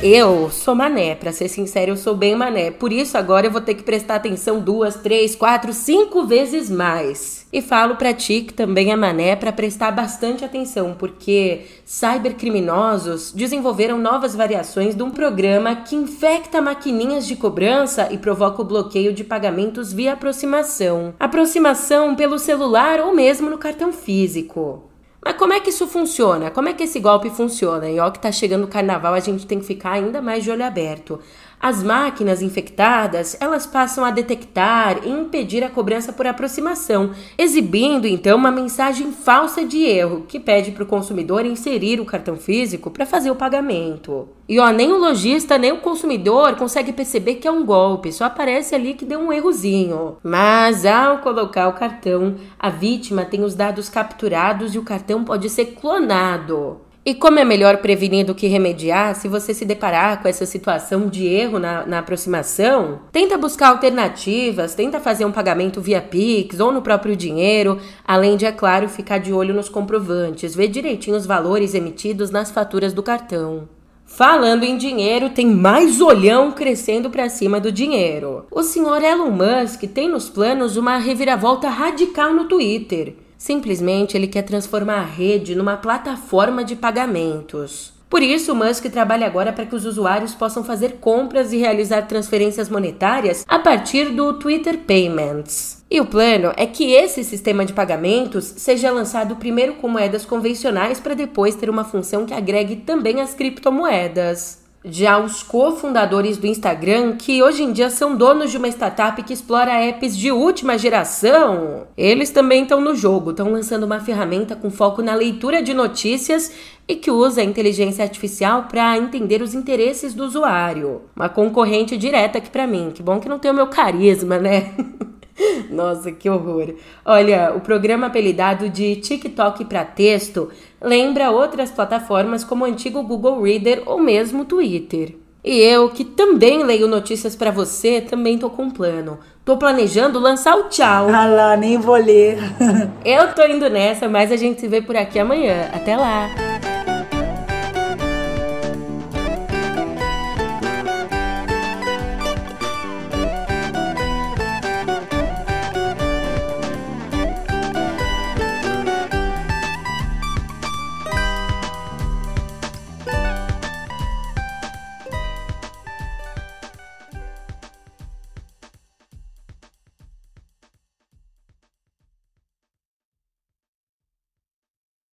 Eu 0.04 0.52
sou 0.52 0.76
mané, 0.76 1.16
para 1.16 1.32
ser 1.32 1.48
sincero, 1.48 1.92
eu 1.92 1.98
sou 1.98 2.16
bem 2.16 2.36
mané. 2.36 2.70
Por 2.70 2.94
isso 2.94 3.18
agora 3.18 3.48
eu 3.48 3.52
vou 3.52 3.60
ter 3.60 3.74
que 3.74 3.82
prestar 3.82 4.16
atenção 4.16 4.60
duas, 4.60 4.96
três, 4.96 5.36
quatro, 5.36 5.74
cinco 5.74 6.24
vezes 6.24 6.70
mais. 6.70 7.48
E 7.52 7.64
falo 7.64 7.96
para 7.96 8.14
ti 8.14 8.42
que 8.42 8.54
também 8.54 8.92
é 8.92 8.96
mané 8.96 9.36
para 9.36 9.52
prestar 9.52 9.90
bastante 9.90 10.46
atenção, 10.46 10.96
porque 10.98 11.66
cybercriminosos 11.84 13.32
desenvolveram 13.32 13.98
novas 13.98 14.36
variações 14.36 14.94
de 14.94 15.02
um 15.02 15.10
programa 15.10 15.76
que 15.76 15.96
infecta 15.96 16.62
maquininhas 16.62 17.26
de 17.26 17.36
cobrança 17.36 18.08
e 18.12 18.20
provoca 18.20 18.62
o 18.62 18.66
bloqueio 18.66 19.12
de 19.12 19.24
pagamentos 19.24 19.92
via 19.92 20.14
aproximação. 20.14 21.16
Aproximação 21.20 22.16
pelo 22.16 22.38
celular 22.38 23.00
ou 23.00 23.16
mesmo 23.16 23.50
no 23.50 23.58
cartão 23.58 23.92
físico. 23.92 24.84
Mas 25.24 25.36
como 25.36 25.54
é 25.54 25.60
que 25.60 25.70
isso 25.70 25.88
funciona? 25.88 26.52
Como 26.52 26.70
é 26.70 26.74
que 26.74 26.84
esse 26.84 27.00
golpe 27.00 27.30
funciona? 27.30 27.90
E 27.90 28.00
ó 28.00 28.10
que 28.12 28.20
tá 28.20 28.32
chegando 28.32 28.66
o 28.66 28.68
carnaval, 28.68 29.14
a 29.14 29.20
gente 29.20 29.48
tem 29.48 29.60
que 29.60 29.66
ficar 29.66 29.92
ainda 29.92 30.22
mais 30.22 30.44
de 30.44 30.52
olho 30.52 30.64
aberto. 30.66 31.20
As 31.60 31.82
máquinas 31.82 32.44
infectadas, 32.44 33.36
elas 33.40 33.66
passam 33.66 34.06
a 34.06 34.12
detectar 34.12 35.00
e 35.04 35.10
impedir 35.10 35.64
a 35.64 35.70
cobrança 35.70 36.14
por 36.14 36.28
aproximação, 36.28 37.12
exibindo 37.36 38.06
então 38.06 38.38
uma 38.38 38.52
mensagem 38.52 39.12
falsa 39.12 39.66
de 39.66 39.84
erro 39.84 40.26
que 40.28 40.40
pede 40.40 40.72
para 40.72 40.84
o 40.84 40.88
consumidor 40.88 41.46
inserir 41.46 42.00
o 42.00 42.06
cartão 42.06 42.38
físico 42.38 42.92
para 42.92 43.08
fazer 43.08 43.32
o 43.32 43.36
pagamento. 43.36 44.30
E 44.48 44.60
ó, 44.60 44.70
nem 44.70 44.94
o 44.94 44.98
lojista 44.98 45.58
nem 45.58 45.72
o 45.72 45.82
consumidor 45.82 46.56
consegue 46.56 46.94
perceber 46.94 47.36
que 47.36 47.48
é 47.48 47.52
um 47.52 47.66
golpe, 47.66 48.14
só 48.14 48.26
aparece 48.26 48.76
ali 48.76 48.94
que 48.94 49.04
deu 49.04 49.20
um 49.20 49.34
errozinho. 49.34 50.18
Mas 50.24 50.86
ao 50.86 51.18
colocar 51.18 51.68
o 51.68 51.74
cartão, 51.74 52.36
a 52.58 52.70
vítima 52.70 53.26
tem 53.26 53.44
os 53.44 53.56
dados 53.56 53.90
capturados 53.90 54.76
e 54.76 54.80
o 54.80 54.84
cartão 54.84 55.24
pode 55.24 55.50
ser 55.50 55.66
clonado. 55.74 56.87
E 57.08 57.16
como 57.16 57.40
é 57.40 57.46
melhor 57.46 57.78
prevenir 57.78 58.26
do 58.26 58.36
que 58.36 58.48
remediar, 58.48 59.16
se 59.16 59.30
você 59.30 59.54
se 59.54 59.64
deparar 59.64 60.22
com 60.22 60.28
essa 60.28 60.46
situação 60.46 61.08
de 61.08 61.26
erro 61.26 61.58
na, 61.58 61.86
na, 61.86 62.00
aproximação, 62.00 63.00
tenta 63.14 63.38
buscar 63.38 63.70
alternativas, 63.70 64.76
tenta 64.76 65.00
fazer 65.00 65.24
um 65.24 65.32
pagamento 65.32 65.80
via 65.80 66.02
Pix 66.02 66.60
ou 66.60 66.70
no 66.70 66.82
próprio 66.82 67.16
dinheiro, 67.16 67.80
além 68.06 68.36
de, 68.36 68.46
é 68.46 68.52
claro, 68.52 68.90
ficar 68.90 69.20
de 69.20 69.32
olho 69.32 69.54
nos 69.54 69.70
comprovantes, 69.70 70.54
ver 70.54 70.68
direitinho 70.68 71.16
os 71.16 71.26
valores 71.26 71.74
emitidos 71.74 72.30
nas 72.30 72.52
faturas 72.52 72.92
do 72.92 73.02
cartão. 73.02 73.70
Falando 74.06 74.66
em 74.66 74.76
dinheiro, 74.76 75.30
tem 75.30 75.48
mais 75.48 76.02
olhão 76.02 76.52
crescendo 76.52 77.10
para 77.10 77.30
cima 77.30 77.58
do 77.58 77.72
dinheiro. 77.72 78.46
O 78.52 78.62
senhor 78.64 79.02
Elon 79.02 79.32
Musk 79.32 79.84
tem 79.84 80.10
nos 80.10 80.28
planos 80.28 80.76
uma 80.76 80.98
reviravolta 80.98 81.70
radical 81.70 82.34
no 82.34 82.50
Twitter. 82.50 83.16
Simplesmente 83.38 84.18
ele 84.18 84.28
quer 84.28 84.42
transformar 84.42 85.00
a 85.00 85.06
rede 85.06 85.56
numa 85.56 85.78
plataforma 85.78 86.64
de 86.64 86.76
pagamentos. 86.76 87.94
Por 88.10 88.24
isso, 88.24 88.56
Musk 88.56 88.86
trabalha 88.86 89.28
agora 89.28 89.52
para 89.52 89.66
que 89.66 89.76
os 89.76 89.86
usuários 89.86 90.34
possam 90.34 90.64
fazer 90.64 90.94
compras 90.94 91.52
e 91.52 91.58
realizar 91.58 92.04
transferências 92.04 92.70
monetárias 92.70 93.44
a 93.48 93.60
partir 93.60 94.12
do 94.12 94.34
Twitter 94.34 94.78
Payments. 94.80 95.84
E 95.92 96.00
o 96.00 96.06
plano 96.06 96.54
é 96.56 96.66
que 96.66 96.94
esse 96.94 97.24
sistema 97.24 97.66
de 97.66 97.74
pagamentos 97.74 98.46
seja 98.46 98.92
lançado 98.92 99.36
primeiro 99.36 99.76
com 99.76 99.90
moedas 99.90 100.26
convencionais 100.26 101.02
para 101.02 101.14
depois 101.14 101.56
ter 101.56 101.70
uma 101.70 101.84
função 101.84 102.26
que 102.26 102.34
agregue 102.34 102.78
também 102.78 103.20
as 103.20 103.34
criptomoedas. 103.34 104.67
Já 104.90 105.20
os 105.20 105.44
cofundadores 105.44 106.38
do 106.38 106.48
Instagram, 106.48 107.18
que 107.18 107.44
hoje 107.44 107.64
em 107.64 107.74
dia 107.74 107.90
são 107.90 108.16
donos 108.16 108.52
de 108.52 108.58
uma 108.58 108.70
startup 108.70 109.22
que 109.22 109.34
explora 109.34 109.84
apps 109.84 110.16
de 110.16 110.32
última 110.32 110.78
geração, 110.78 111.88
eles 111.98 112.30
também 112.30 112.64
estão 112.64 112.80
no 112.80 112.96
jogo, 112.96 113.32
estão 113.32 113.52
lançando 113.52 113.84
uma 113.84 114.00
ferramenta 114.00 114.56
com 114.56 114.70
foco 114.70 115.02
na 115.02 115.14
leitura 115.14 115.62
de 115.62 115.74
notícias 115.74 116.52
e 116.88 116.96
que 116.96 117.12
usa 117.12 117.42
a 117.42 117.44
inteligência 117.44 118.04
artificial 118.04 118.64
para 118.64 118.98
entender 118.98 119.42
os 119.42 119.54
interesses 119.54 120.14
do 120.14 120.24
usuário. 120.24 121.02
Uma 121.16 121.28
concorrente 121.28 121.98
direta 121.98 122.38
aqui 122.38 122.50
para 122.50 122.66
mim. 122.66 122.92
Que 122.94 123.04
bom 123.04 123.20
que 123.20 123.28
não 123.28 123.40
tem 123.40 123.52
o 123.52 123.56
meu 123.56 123.68
carisma, 123.68 124.38
né? 124.38 124.74
Nossa, 125.70 126.12
que 126.12 126.30
horror. 126.30 126.74
Olha, 127.06 127.54
o 127.56 127.62
programa 127.62 128.08
apelidado 128.08 128.70
de 128.70 128.96
TikTok 128.98 129.66
para 129.66 129.86
texto 129.86 130.50
lembra 130.82 131.32
outras 131.32 131.72
plataformas 131.72 132.44
como 132.44 132.64
o 132.64 132.68
antigo 132.68 133.04
Google 133.04 133.42
Reader 133.42 133.84
ou 133.86 134.00
mesmo 134.00 134.46
Twitter. 134.46 135.16
E 135.44 135.60
eu, 135.60 135.90
que 135.90 136.04
também 136.04 136.64
leio 136.64 136.88
notícias 136.88 137.36
para 137.36 137.52
você, 137.52 138.02
também 138.02 138.38
tô 138.38 138.50
com 138.50 138.64
um 138.64 138.70
plano. 138.70 139.20
Tô 139.46 139.56
planejando 139.56 140.20
lançar 140.20 140.58
o 140.58 140.64
tchau. 140.64 141.08
Ah 141.10 141.26
lá, 141.26 141.56
nem 141.56 141.78
vou 141.78 141.96
ler. 141.96 142.38
eu 143.06 143.34
tô 143.34 143.46
indo 143.46 143.70
nessa, 143.70 144.10
mas 144.10 144.30
a 144.30 144.36
gente 144.36 144.60
se 144.60 144.68
vê 144.68 144.82
por 144.82 144.98
aqui 144.98 145.18
amanhã. 145.18 145.70
Até 145.74 145.96
lá. 145.96 146.47